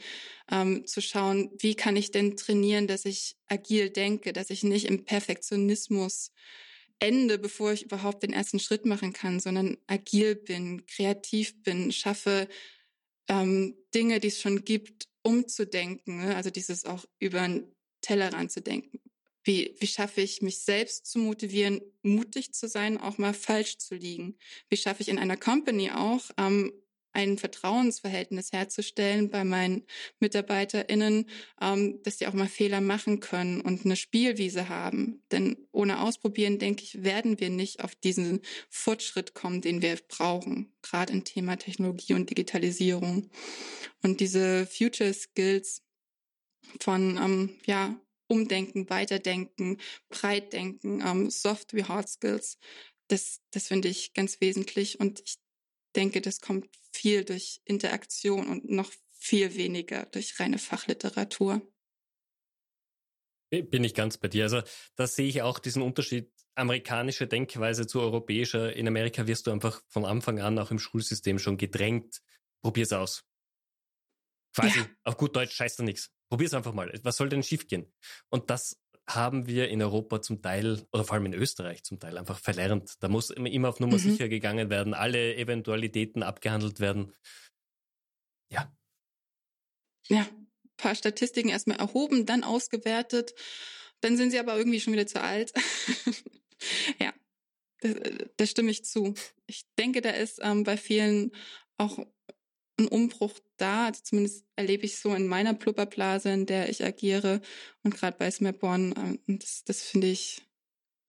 ähm, 0.50 0.86
zu 0.86 1.02
schauen, 1.02 1.50
wie 1.58 1.74
kann 1.74 1.94
ich 1.94 2.10
denn 2.10 2.36
trainieren, 2.36 2.86
dass 2.86 3.04
ich 3.04 3.36
agil 3.48 3.90
denke, 3.90 4.32
dass 4.32 4.48
ich 4.48 4.62
nicht 4.62 4.86
im 4.86 5.04
Perfektionismus 5.04 6.32
ende, 7.00 7.38
bevor 7.38 7.72
ich 7.72 7.82
überhaupt 7.82 8.22
den 8.22 8.32
ersten 8.32 8.60
Schritt 8.60 8.86
machen 8.86 9.12
kann, 9.12 9.40
sondern 9.40 9.76
agil 9.88 10.36
bin, 10.36 10.86
kreativ 10.86 11.62
bin, 11.62 11.92
schaffe 11.92 12.48
ähm, 13.28 13.76
Dinge, 13.94 14.20
die 14.20 14.28
es 14.28 14.40
schon 14.40 14.64
gibt, 14.64 15.08
umzudenken. 15.22 16.18
Ne? 16.18 16.36
Also 16.36 16.50
dieses 16.50 16.84
auch 16.84 17.04
über 17.18 17.42
einen 17.42 17.74
Tellerrand 18.00 18.52
zu 18.52 18.60
denken. 18.60 19.00
Wie, 19.44 19.74
wie 19.80 19.86
schaffe 19.86 20.20
ich, 20.20 20.40
mich 20.40 20.60
selbst 20.60 21.06
zu 21.06 21.18
motivieren, 21.18 21.80
mutig 22.02 22.54
zu 22.54 22.68
sein, 22.68 22.98
auch 22.98 23.18
mal 23.18 23.34
falsch 23.34 23.78
zu 23.78 23.96
liegen? 23.96 24.38
Wie 24.68 24.76
schaffe 24.76 25.02
ich 25.02 25.08
in 25.08 25.18
einer 25.18 25.36
Company 25.36 25.90
auch, 25.90 26.30
ähm, 26.38 26.72
ein 27.12 27.38
Vertrauensverhältnis 27.38 28.52
herzustellen 28.52 29.30
bei 29.30 29.44
meinen 29.44 29.84
MitarbeiterInnen, 30.20 31.28
ähm, 31.60 32.02
dass 32.02 32.18
sie 32.18 32.26
auch 32.26 32.32
mal 32.32 32.48
Fehler 32.48 32.80
machen 32.80 33.20
können 33.20 33.60
und 33.60 33.84
eine 33.84 33.96
Spielwiese 33.96 34.68
haben. 34.68 35.22
Denn 35.30 35.56
ohne 35.72 36.00
Ausprobieren, 36.00 36.58
denke 36.58 36.82
ich, 36.82 37.02
werden 37.02 37.40
wir 37.40 37.50
nicht 37.50 37.82
auf 37.84 37.94
diesen 37.94 38.40
Fortschritt 38.70 39.34
kommen, 39.34 39.60
den 39.60 39.82
wir 39.82 39.98
brauchen, 40.08 40.72
gerade 40.82 41.12
im 41.12 41.24
Thema 41.24 41.56
Technologie 41.56 42.14
und 42.14 42.30
Digitalisierung. 42.30 43.30
Und 44.02 44.20
diese 44.20 44.66
Future 44.66 45.12
Skills 45.12 45.82
von, 46.80 47.18
ähm, 47.18 47.58
ja, 47.66 47.96
Umdenken, 48.28 48.88
Weiterdenken, 48.88 49.76
Breitdenken, 50.08 51.02
ähm, 51.06 51.28
Soft 51.28 51.74
wie 51.74 51.84
Hard 51.84 52.08
Skills, 52.08 52.58
das, 53.08 53.42
das 53.50 53.68
finde 53.68 53.88
ich 53.88 54.14
ganz 54.14 54.40
wesentlich. 54.40 54.98
Und 54.98 55.20
ich 55.20 55.41
denke, 55.92 56.20
das 56.20 56.40
kommt 56.40 56.68
viel 56.92 57.24
durch 57.24 57.60
Interaktion 57.64 58.48
und 58.48 58.70
noch 58.70 58.90
viel 59.10 59.54
weniger 59.54 60.06
durch 60.06 60.38
reine 60.40 60.58
Fachliteratur. 60.58 61.62
Bin 63.50 63.84
ich 63.84 63.94
ganz 63.94 64.16
bei 64.16 64.28
dir. 64.28 64.44
Also 64.44 64.62
da 64.96 65.06
sehe 65.06 65.28
ich 65.28 65.42
auch 65.42 65.58
diesen 65.58 65.82
Unterschied 65.82 66.32
amerikanische 66.54 67.26
Denkweise 67.26 67.86
zu 67.86 68.00
europäischer. 68.00 68.74
In 68.74 68.88
Amerika 68.88 69.26
wirst 69.26 69.46
du 69.46 69.50
einfach 69.50 69.82
von 69.88 70.04
Anfang 70.04 70.40
an 70.40 70.58
auch 70.58 70.70
im 70.70 70.78
Schulsystem 70.78 71.38
schon 71.38 71.56
gedrängt. 71.56 72.22
Probier's 72.62 72.92
aus. 72.92 73.24
Quasi 74.54 74.80
ja. 74.80 74.88
auf 75.04 75.16
gut 75.16 75.36
Deutsch 75.36 75.54
scheißt 75.54 75.78
da 75.78 75.82
nichts. 75.82 76.10
Probier's 76.28 76.54
einfach 76.54 76.72
mal. 76.72 76.92
Was 77.02 77.16
soll 77.16 77.28
denn 77.28 77.42
schief 77.42 77.66
gehen? 77.66 77.92
Und 78.28 78.50
das 78.50 78.81
haben 79.14 79.46
wir 79.46 79.68
in 79.68 79.82
Europa 79.82 80.22
zum 80.22 80.42
Teil, 80.42 80.86
oder 80.92 81.04
vor 81.04 81.14
allem 81.14 81.26
in 81.26 81.34
Österreich 81.34 81.82
zum 81.82 81.98
Teil, 81.98 82.18
einfach 82.18 82.38
verlernt. 82.38 82.94
Da 83.00 83.08
muss 83.08 83.30
immer 83.30 83.68
auf 83.68 83.80
Nummer 83.80 83.94
mhm. 83.94 84.00
sicher 84.00 84.28
gegangen 84.28 84.70
werden, 84.70 84.94
alle 84.94 85.36
Eventualitäten 85.36 86.22
abgehandelt 86.22 86.80
werden. 86.80 87.12
Ja. 88.50 88.72
Ja, 90.08 90.26
paar 90.76 90.94
Statistiken 90.94 91.48
erstmal 91.48 91.78
erhoben, 91.78 92.26
dann 92.26 92.44
ausgewertet. 92.44 93.34
Dann 94.00 94.16
sind 94.16 94.32
sie 94.32 94.38
aber 94.38 94.56
irgendwie 94.56 94.80
schon 94.80 94.92
wieder 94.92 95.06
zu 95.06 95.22
alt. 95.22 95.52
ja, 97.00 97.12
das, 97.80 97.94
das 98.36 98.50
stimme 98.50 98.70
ich 98.70 98.84
zu. 98.84 99.14
Ich 99.46 99.64
denke, 99.78 100.00
da 100.00 100.10
ist 100.10 100.40
ähm, 100.42 100.64
bei 100.64 100.76
vielen 100.76 101.30
auch 101.78 101.98
ein 102.78 102.88
Umbruch 102.88 103.38
da. 103.56 103.86
Also 103.86 104.02
zumindest 104.04 104.44
erlebe 104.56 104.84
ich 104.84 104.98
so 104.98 105.14
in 105.14 105.26
meiner 105.26 105.54
Blubberblase, 105.54 106.30
in 106.30 106.46
der 106.46 106.68
ich 106.68 106.84
agiere. 106.84 107.40
Und 107.82 107.94
gerade 107.94 108.16
bei 108.18 108.30
Smapborn, 108.30 108.94
ähm, 108.96 109.38
das, 109.38 109.64
das 109.64 109.82
finde 109.82 110.08
ich 110.08 110.42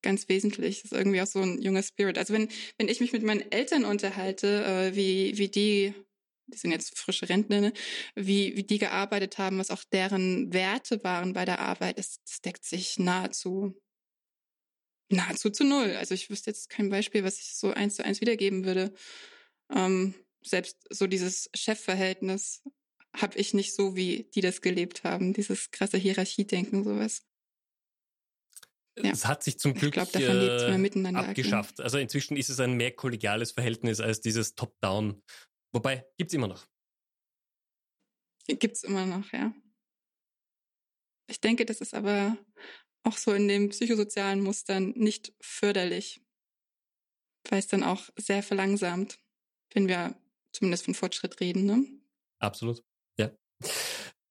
ganz 0.01 0.29
wesentlich. 0.29 0.81
Das 0.81 0.91
ist 0.91 0.97
irgendwie 0.97 1.21
auch 1.21 1.27
so 1.27 1.39
ein 1.39 1.61
junger 1.61 1.83
Spirit. 1.83 2.17
Also 2.17 2.33
wenn, 2.33 2.49
wenn 2.77 2.89
ich 2.89 2.99
mich 2.99 3.13
mit 3.13 3.23
meinen 3.23 3.51
Eltern 3.51 3.85
unterhalte, 3.85 4.63
äh, 4.65 4.95
wie, 4.95 5.37
wie 5.37 5.47
die, 5.47 5.93
die 6.47 6.57
sind 6.57 6.71
jetzt 6.71 6.97
frische 6.97 7.29
Rentner, 7.29 7.61
ne? 7.61 7.73
wie, 8.15 8.55
wie 8.55 8.63
die 8.63 8.79
gearbeitet 8.79 9.37
haben, 9.37 9.57
was 9.57 9.71
auch 9.71 9.83
deren 9.85 10.53
Werte 10.53 11.03
waren 11.03 11.33
bei 11.33 11.45
der 11.45 11.59
Arbeit, 11.59 11.97
das, 11.97 12.19
das 12.25 12.41
deckt 12.41 12.65
sich 12.65 12.99
nahezu 12.99 13.73
nahezu 15.09 15.49
zu 15.49 15.63
null. 15.63 15.95
Also 15.95 16.13
ich 16.13 16.29
wüsste 16.29 16.49
jetzt 16.49 16.69
kein 16.69 16.89
Beispiel, 16.89 17.23
was 17.23 17.39
ich 17.39 17.55
so 17.55 17.71
eins 17.71 17.95
zu 17.95 18.05
eins 18.05 18.21
wiedergeben 18.21 18.65
würde. 18.65 18.93
Ähm, 19.73 20.13
selbst 20.43 20.77
so 20.89 21.07
dieses 21.07 21.49
Chefverhältnis 21.53 22.63
habe 23.15 23.37
ich 23.37 23.53
nicht 23.53 23.75
so, 23.75 23.95
wie 23.95 24.29
die 24.33 24.41
das 24.41 24.61
gelebt 24.61 25.03
haben. 25.03 25.33
Dieses 25.33 25.71
krasse 25.71 25.97
Hierarchiedenken, 25.97 26.83
sowas. 26.83 27.25
Ja. 28.97 29.11
Es 29.11 29.25
hat 29.25 29.43
sich 29.43 29.57
zum 29.57 29.73
Glück 29.73 29.93
glaub, 29.93 30.15
äh, 30.15 31.15
abgeschafft. 31.15 31.81
Also 31.81 31.97
inzwischen 31.97 32.37
ist 32.37 32.49
es 32.49 32.59
ein 32.59 32.73
mehr 32.73 32.91
kollegiales 32.91 33.51
Verhältnis 33.51 33.99
als 33.99 34.21
dieses 34.21 34.55
Top-Down. 34.55 35.23
Wobei, 35.71 36.05
gibt's 36.17 36.33
immer 36.33 36.47
noch. 36.47 36.67
Gibt's 38.47 38.83
immer 38.83 39.05
noch, 39.05 39.31
ja. 39.31 39.53
Ich 41.27 41.41
denke, 41.41 41.65
das 41.65 41.81
ist 41.81 41.93
aber 41.93 42.37
auch 43.03 43.17
so 43.17 43.33
in 43.33 43.47
den 43.47 43.69
psychosozialen 43.69 44.41
Mustern 44.41 44.91
nicht 44.91 45.33
förderlich, 45.41 46.21
weil 47.49 47.59
es 47.59 47.67
dann 47.67 47.83
auch 47.83 48.09
sehr 48.17 48.43
verlangsamt, 48.43 49.19
wenn 49.73 49.87
wir 49.87 50.15
zumindest 50.53 50.85
von 50.85 50.93
Fortschritt 50.93 51.39
reden. 51.39 51.65
Ne? 51.65 51.85
Absolut, 52.39 52.83
ja. 53.17 53.31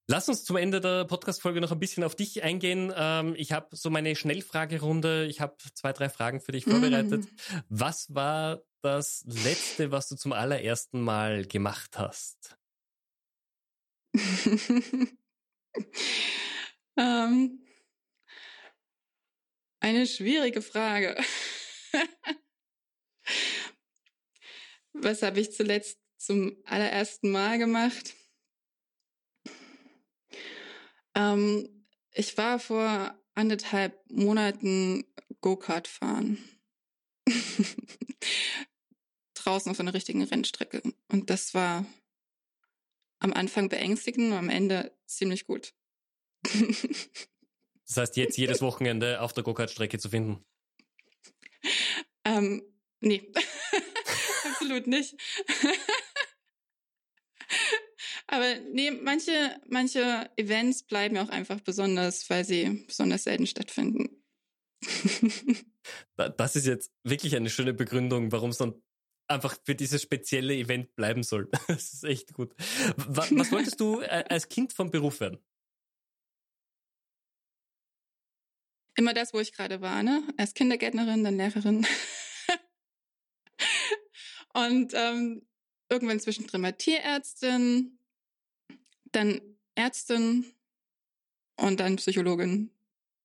Lass 0.09 0.29
uns 0.29 0.45
zum 0.45 0.57
Ende 0.57 0.81
der 0.81 1.05
Podcast-Folge 1.05 1.61
noch 1.61 1.73
ein 1.73 1.79
bisschen 1.79 2.05
auf 2.05 2.17
dich 2.17 2.43
eingehen. 2.43 2.93
Ähm, 2.95 3.35
ich 3.37 3.53
habe 3.53 3.77
so 3.77 3.89
meine 3.89 4.17
Schnellfragerunde. 4.17 5.27
Ich 5.27 5.41
habe 5.41 5.57
zwei, 5.75 5.93
drei 5.93 6.09
Fragen 6.09 6.41
für 6.41 6.53
dich 6.53 6.65
vorbereitet. 6.65 7.25
Mm. 7.25 7.59
Was 7.69 8.15
war 8.15 8.63
das 8.83 9.25
Letzte, 9.27 9.93
was 9.93 10.09
du 10.09 10.17
zum 10.17 10.33
allerersten 10.33 11.01
Mal 11.01 11.47
gemacht 11.47 11.99
hast? 11.99 12.59
ähm, 16.97 17.65
eine 19.81 20.07
schwierige 20.07 20.63
Frage. 20.63 21.17
Was 24.95 25.23
habe 25.23 25.41
ich 25.41 25.53
zuletzt 25.53 26.02
zum 26.23 26.57
allerersten 26.65 27.31
Mal 27.31 27.59
gemacht? 27.59 28.15
Ähm, 31.15 31.69
ich 32.13 32.39
war 32.39 32.59
vor 32.59 33.19
anderthalb 33.35 33.99
Monaten 34.09 35.05
Go-Kart 35.41 35.89
fahren. 35.89 36.39
Draußen 39.35 39.71
auf 39.71 39.81
einer 39.81 39.95
richtigen 39.95 40.23
Rennstrecke. 40.23 40.83
Und 41.09 41.29
das 41.31 41.55
war 41.55 41.85
am 43.19 43.33
Anfang 43.33 43.69
beängstigend 43.69 44.33
und 44.33 44.39
am 44.39 44.49
Ende 44.49 44.97
ziemlich 45.07 45.47
gut. 45.47 45.75
das 46.45 47.97
heißt, 47.97 48.17
jetzt 48.17 48.39
jedes 48.39 48.63
Wochenende 48.63 49.21
auf 49.21 49.33
der 49.33 49.43
Go-Kart-Strecke 49.43 49.99
zu 49.99 50.09
finden? 50.09 50.45
Ähm, 52.25 52.63
nee. 53.01 53.33
Absolut 54.45 54.87
nicht. 54.87 55.17
Aber 58.33 58.59
nee, 58.73 58.91
manche, 58.91 59.61
manche 59.69 60.31
Events 60.37 60.85
bleiben 60.85 61.19
auch 61.19 61.29
einfach 61.29 61.61
besonders, 61.61 62.31
weil 62.31 62.47
sie 62.47 62.83
besonders 62.87 63.25
selten 63.25 63.47
stattfinden. 63.47 64.25
das 66.17 66.57
ist 66.57 66.67
jetzt 66.67 66.91
wirklich 67.05 67.37
eine 67.37 67.51
schöne 67.51 67.75
Begründung, 67.75 68.33
warum 68.33 68.49
es 68.49 68.57
dann 68.57 68.83
einfach 69.29 69.55
für 69.67 69.75
dieses 69.75 70.01
spezielle 70.01 70.55
Event 70.55 70.97
bleiben 70.97 71.23
soll. 71.23 71.51
Das 71.69 71.93
ist 71.93 72.05
echt 72.05 72.33
gut. 72.33 72.55
Was, 72.97 73.37
was 73.37 73.53
wolltest 73.53 73.79
du 73.79 74.01
äh, 74.01 74.25
als 74.27 74.49
Kind 74.49 74.73
vom 74.73 74.91
Beruf 74.91 75.21
werden? 75.21 75.39
Immer 78.97 79.13
das, 79.13 79.35
wo 79.35 79.41
ich 79.41 79.53
gerade 79.53 79.83
war, 79.83 80.03
ne? 80.03 80.27
Erst 80.39 80.55
Kindergärtnerin, 80.55 81.23
dann 81.23 81.37
Lehrerin. 81.37 81.87
Und 84.55 84.95
ähm, 84.95 85.47
irgendwann 85.91 86.21
zwischendrin 86.21 86.63
mal 86.63 86.73
Tierärztin, 86.73 87.99
dann 89.13 89.41
Ärztin 89.75 90.45
und 91.57 91.81
dann 91.81 91.97
Psychologin, 91.97 92.71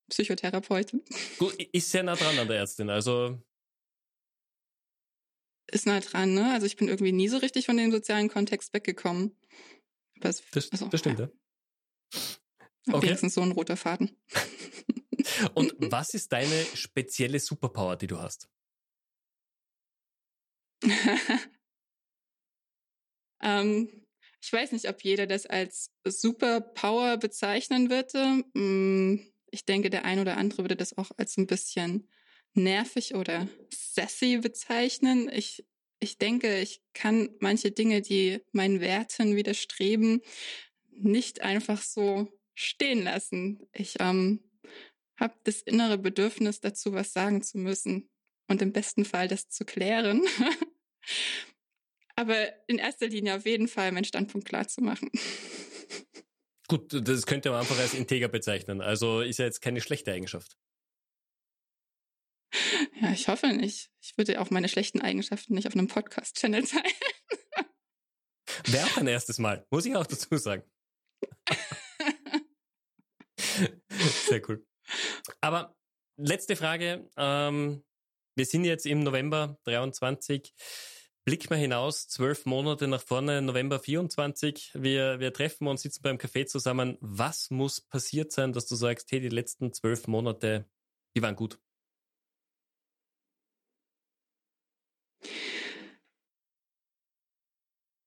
Psychotherapeutin. 0.08 1.02
Gut, 1.38 1.54
ist 1.72 1.90
sehr 1.90 2.02
nah 2.02 2.14
dran 2.14 2.38
an 2.38 2.48
der 2.48 2.58
Ärztin, 2.58 2.90
also 2.90 3.42
ist 5.70 5.86
nah 5.86 6.00
dran, 6.00 6.34
ne? 6.34 6.52
Also 6.52 6.66
ich 6.66 6.76
bin 6.76 6.88
irgendwie 6.88 7.12
nie 7.12 7.28
so 7.28 7.36
richtig 7.36 7.66
von 7.66 7.76
dem 7.76 7.92
sozialen 7.92 8.28
Kontext 8.28 8.72
weggekommen. 8.72 9.36
Es, 10.20 10.42
das, 10.50 10.72
also, 10.72 10.88
das 10.88 11.00
stimmt, 11.00 11.18
ja. 11.20 11.28
ja. 12.86 12.94
Okay. 12.94 13.06
Wenigstens 13.06 13.34
so 13.34 13.42
ein 13.42 13.52
roter 13.52 13.76
Faden. 13.76 14.16
Und 15.54 15.74
was 15.78 16.14
ist 16.14 16.32
deine 16.32 16.64
spezielle 16.74 17.38
Superpower, 17.38 17.96
die 17.96 18.06
du 18.06 18.18
hast? 18.18 18.48
ähm, 23.42 24.07
ich 24.40 24.52
weiß 24.52 24.72
nicht, 24.72 24.88
ob 24.88 25.02
jeder 25.02 25.26
das 25.26 25.46
als 25.46 25.90
Superpower 26.04 27.16
bezeichnen 27.16 27.90
würde. 27.90 28.44
Mm, 28.54 29.20
ich 29.50 29.64
denke, 29.64 29.90
der 29.90 30.04
ein 30.04 30.20
oder 30.20 30.36
andere 30.36 30.62
würde 30.62 30.76
das 30.76 30.96
auch 30.96 31.10
als 31.16 31.36
ein 31.36 31.46
bisschen 31.46 32.08
nervig 32.54 33.14
oder 33.14 33.48
sassy 33.72 34.38
bezeichnen. 34.38 35.30
Ich, 35.32 35.64
ich 36.00 36.18
denke, 36.18 36.60
ich 36.60 36.82
kann 36.94 37.30
manche 37.40 37.70
Dinge, 37.70 38.00
die 38.00 38.40
meinen 38.52 38.80
Werten 38.80 39.36
widerstreben, 39.36 40.22
nicht 40.90 41.42
einfach 41.42 41.82
so 41.82 42.28
stehen 42.54 43.02
lassen. 43.02 43.66
Ich 43.72 43.96
ähm, 44.00 44.40
habe 45.16 45.34
das 45.44 45.62
innere 45.62 45.98
Bedürfnis 45.98 46.60
dazu, 46.60 46.92
was 46.92 47.12
sagen 47.12 47.42
zu 47.42 47.58
müssen 47.58 48.08
und 48.46 48.62
im 48.62 48.72
besten 48.72 49.04
Fall 49.04 49.28
das 49.28 49.48
zu 49.48 49.64
klären. 49.64 50.24
Aber 52.18 52.52
in 52.66 52.78
erster 52.78 53.06
Linie 53.06 53.36
auf 53.36 53.46
jeden 53.46 53.68
Fall 53.68 53.92
meinen 53.92 54.02
Standpunkt 54.02 54.48
klar 54.48 54.66
zu 54.66 54.80
machen. 54.80 55.08
Gut, 56.66 56.92
das 56.92 57.26
könnte 57.26 57.50
man 57.50 57.60
einfach 57.60 57.78
als 57.78 57.94
integer 57.94 58.26
bezeichnen. 58.26 58.80
Also 58.80 59.20
ist 59.20 59.38
ja 59.38 59.44
jetzt 59.44 59.60
keine 59.60 59.80
schlechte 59.80 60.10
Eigenschaft. 60.10 60.58
Ja, 63.00 63.12
ich 63.12 63.28
hoffe 63.28 63.46
nicht. 63.52 63.92
Ich 64.00 64.18
würde 64.18 64.40
auch 64.40 64.50
meine 64.50 64.68
schlechten 64.68 65.00
Eigenschaften 65.00 65.54
nicht 65.54 65.68
auf 65.68 65.74
einem 65.74 65.86
Podcast-Channel 65.86 66.64
teilen. 66.64 66.92
Wäre 68.66 68.86
auch 68.86 68.96
ein 68.96 69.06
erstes 69.06 69.38
Mal, 69.38 69.64
muss 69.70 69.86
ich 69.86 69.94
auch 69.94 70.06
dazu 70.06 70.36
sagen. 70.38 70.64
Sehr 74.28 74.42
cool. 74.48 74.66
Aber 75.40 75.76
letzte 76.16 76.56
Frage. 76.56 77.08
Ähm, 77.16 77.84
wir 78.34 78.44
sind 78.44 78.64
jetzt 78.64 78.86
im 78.86 79.04
November 79.04 79.56
23. 79.66 80.52
Blick 81.28 81.50
mal 81.50 81.58
hinaus, 81.58 82.08
zwölf 82.08 82.46
Monate 82.46 82.88
nach 82.88 83.02
vorne, 83.02 83.42
November 83.42 83.78
24. 83.78 84.70
Wir, 84.72 85.20
wir 85.20 85.30
treffen 85.30 85.66
uns, 85.66 85.82
sitzen 85.82 86.00
beim 86.00 86.16
Café 86.16 86.46
zusammen. 86.46 86.96
Was 87.02 87.50
muss 87.50 87.82
passiert 87.82 88.32
sein, 88.32 88.54
dass 88.54 88.66
du 88.66 88.76
sagst, 88.76 89.12
hey, 89.12 89.20
die 89.20 89.28
letzten 89.28 89.74
zwölf 89.74 90.06
Monate, 90.06 90.64
die 91.14 91.20
waren 91.20 91.36
gut? 91.36 91.58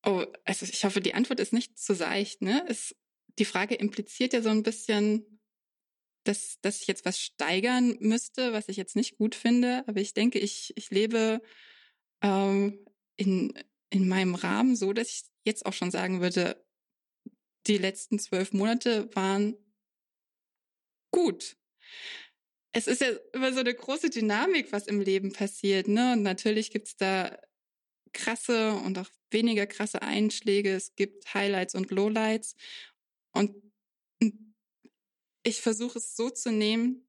Oh, 0.04 0.26
also 0.44 0.66
ich 0.66 0.84
hoffe, 0.84 1.00
die 1.00 1.14
Antwort 1.14 1.40
ist 1.40 1.54
nicht 1.54 1.78
zu 1.78 1.94
seicht. 1.94 2.42
Ne? 2.42 2.66
Es, 2.68 2.96
die 3.38 3.46
Frage 3.46 3.76
impliziert 3.76 4.34
ja 4.34 4.42
so 4.42 4.50
ein 4.50 4.64
bisschen, 4.64 5.40
dass, 6.24 6.58
dass 6.62 6.82
ich 6.82 6.88
jetzt 6.88 7.06
was 7.06 7.20
steigern 7.20 7.98
müsste, 8.00 8.52
was 8.52 8.68
ich 8.68 8.78
jetzt 8.78 8.96
nicht 8.96 9.20
gut 9.20 9.36
finde. 9.36 9.84
Aber 9.86 10.02
ich 10.02 10.16
denke, 10.16 10.40
ich, 10.40 10.74
ich 10.76 10.90
lebe 10.90 11.40
ähm, 12.24 12.84
in, 13.18 13.54
in 13.90 14.08
meinem 14.08 14.36
Rahmen 14.36 14.76
so, 14.76 14.94
dass 14.94 15.10
ich 15.10 15.24
jetzt 15.44 15.66
auch 15.66 15.74
schon 15.74 15.92
sagen 15.92 16.22
würde, 16.22 16.64
die 17.68 17.78
letzten 17.78 18.20
zwölf 18.20 18.54
Monate 18.54 19.14
waren 19.16 19.56
gut. 21.12 21.58
Es 22.74 22.88
ist 22.88 23.02
ja 23.02 23.10
immer 23.34 23.54
so 23.54 23.60
eine 23.60 23.74
große 23.74 24.10
Dynamik, 24.10 24.72
was 24.72 24.88
im 24.88 25.02
Leben 25.02 25.34
passiert, 25.34 25.88
ne? 25.88 26.14
Und 26.14 26.24
natürlich 26.24 26.72
gibt's 26.72 26.96
da 26.96 27.38
krasse 28.14 28.74
und 28.74 28.98
auch 28.98 29.10
weniger 29.30 29.68
krasse 29.68 30.02
Einschläge. 30.02 30.74
Es 30.74 30.96
gibt 30.96 31.34
Highlights 31.34 31.76
und 31.76 31.92
Lowlights. 31.92 32.56
Und 33.34 33.56
ich 35.44 35.62
versuche 35.62 35.98
es 35.98 36.16
so 36.16 36.30
zu 36.30 36.52
nehmen, 36.52 37.08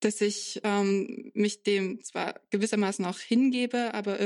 dass 0.00 0.20
ich 0.20 0.60
ähm, 0.64 1.30
mich 1.34 1.62
dem 1.62 2.02
zwar 2.04 2.40
gewissermaßen 2.50 3.04
auch 3.04 3.18
hingebe, 3.18 3.94
aber 3.94 4.20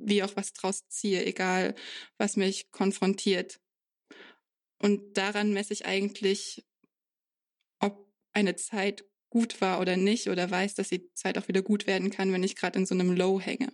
irgendwie 0.00 0.22
auch 0.22 0.34
was 0.36 0.52
draus 0.52 0.88
ziehe, 0.88 1.24
egal 1.24 1.74
was 2.18 2.36
mich 2.36 2.70
konfrontiert. 2.70 3.60
Und 4.78 5.16
daran 5.16 5.52
messe 5.52 5.72
ich 5.74 5.84
eigentlich, 5.86 6.64
ob 7.80 8.10
eine 8.32 8.56
Zeit 8.56 9.04
gut 9.28 9.60
war 9.60 9.80
oder 9.80 9.96
nicht 9.96 10.28
oder 10.28 10.50
weiß, 10.50 10.74
dass 10.74 10.88
die 10.88 11.12
Zeit 11.14 11.38
auch 11.38 11.48
wieder 11.48 11.62
gut 11.62 11.86
werden 11.86 12.10
kann, 12.10 12.32
wenn 12.32 12.42
ich 12.42 12.56
gerade 12.56 12.78
in 12.78 12.86
so 12.86 12.94
einem 12.94 13.12
Low 13.14 13.40
hänge. 13.40 13.72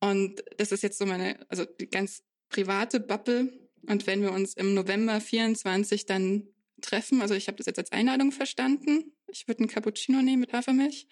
Und 0.00 0.42
das 0.58 0.70
ist 0.70 0.82
jetzt 0.82 0.98
so 0.98 1.06
meine, 1.06 1.44
also 1.48 1.64
die 1.64 1.88
ganz 1.88 2.22
private 2.48 3.00
Bubble. 3.00 3.52
Und 3.88 4.06
wenn 4.06 4.22
wir 4.22 4.32
uns 4.32 4.54
im 4.54 4.74
November 4.74 5.20
24 5.20 6.06
dann 6.06 6.46
treffen, 6.80 7.22
also 7.22 7.34
ich 7.34 7.48
habe 7.48 7.56
das 7.56 7.66
jetzt 7.66 7.78
als 7.78 7.92
Einladung 7.92 8.32
verstanden, 8.32 9.12
ich 9.28 9.48
würde 9.48 9.60
einen 9.60 9.68
Cappuccino 9.68 10.20
nehmen 10.20 10.40
mit 10.40 10.52
Hafermilch, 10.52 11.08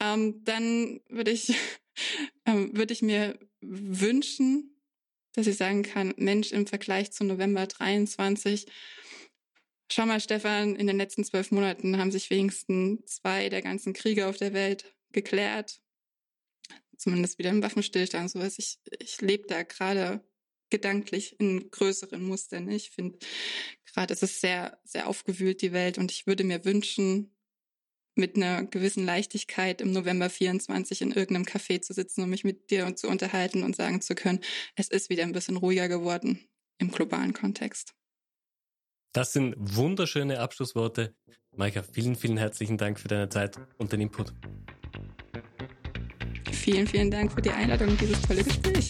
ähm, 0.00 0.42
dann 0.44 1.00
würde 1.08 1.30
ich, 1.30 1.54
ähm, 2.46 2.76
würde 2.76 2.92
ich 2.92 3.02
mir 3.02 3.38
wünschen, 3.60 4.76
dass 5.34 5.46
ich 5.46 5.56
sagen 5.56 5.82
kann, 5.82 6.14
Mensch, 6.16 6.52
im 6.52 6.66
Vergleich 6.66 7.12
zu 7.12 7.24
November 7.24 7.66
23, 7.66 8.66
schau 9.90 10.06
mal, 10.06 10.20
Stefan, 10.20 10.76
in 10.76 10.86
den 10.86 10.98
letzten 10.98 11.24
zwölf 11.24 11.50
Monaten 11.50 11.98
haben 11.98 12.10
sich 12.10 12.30
wenigstens 12.30 13.06
zwei 13.06 13.48
der 13.48 13.62
ganzen 13.62 13.92
Kriege 13.92 14.26
auf 14.26 14.36
der 14.36 14.52
Welt 14.52 14.92
geklärt 15.12 15.80
zumindest 17.00 17.38
wieder 17.38 17.50
im 17.50 17.62
Waffenstillstand, 17.62 18.30
sowas. 18.30 18.58
Ich, 18.58 18.78
ich 18.98 19.20
lebe 19.20 19.46
da 19.48 19.62
gerade 19.62 20.22
gedanklich 20.68 21.40
in 21.40 21.70
größeren 21.70 22.22
Mustern. 22.22 22.68
Ich 22.70 22.90
finde 22.90 23.18
gerade, 23.92 24.14
es 24.14 24.22
ist 24.22 24.40
sehr, 24.40 24.78
sehr 24.84 25.08
aufgewühlt, 25.08 25.62
die 25.62 25.72
Welt. 25.72 25.98
Und 25.98 26.12
ich 26.12 26.26
würde 26.26 26.44
mir 26.44 26.64
wünschen, 26.64 27.34
mit 28.20 28.36
einer 28.36 28.64
gewissen 28.64 29.04
Leichtigkeit 29.04 29.80
im 29.80 29.92
November 29.92 30.30
24 30.30 31.02
in 31.02 31.10
irgendeinem 31.10 31.44
Café 31.44 31.80
zu 31.80 31.92
sitzen 31.92 32.22
und 32.22 32.30
mich 32.30 32.44
mit 32.44 32.70
dir 32.70 32.94
zu 32.94 33.08
unterhalten 33.08 33.64
und 33.64 33.74
sagen 33.74 34.00
zu 34.00 34.14
können, 34.14 34.40
es 34.76 34.88
ist 34.88 35.10
wieder 35.10 35.24
ein 35.24 35.32
bisschen 35.32 35.56
ruhiger 35.56 35.88
geworden 35.88 36.46
im 36.78 36.92
globalen 36.92 37.32
Kontext. 37.32 37.94
Das 39.12 39.32
sind 39.32 39.54
wunderschöne 39.58 40.38
Abschlussworte. 40.38 41.16
Maika, 41.56 41.82
vielen, 41.82 42.14
vielen 42.14 42.36
herzlichen 42.36 42.78
Dank 42.78 43.00
für 43.00 43.08
deine 43.08 43.28
Zeit 43.28 43.58
und 43.78 43.92
den 43.92 44.02
Input. 44.02 44.32
Vielen, 46.52 46.86
vielen 46.86 47.10
Dank 47.10 47.32
für 47.32 47.42
die 47.42 47.50
Einladung 47.50 47.88
und 47.88 48.00
dieses 48.00 48.20
tolle 48.22 48.44
Gespräch. 48.44 48.88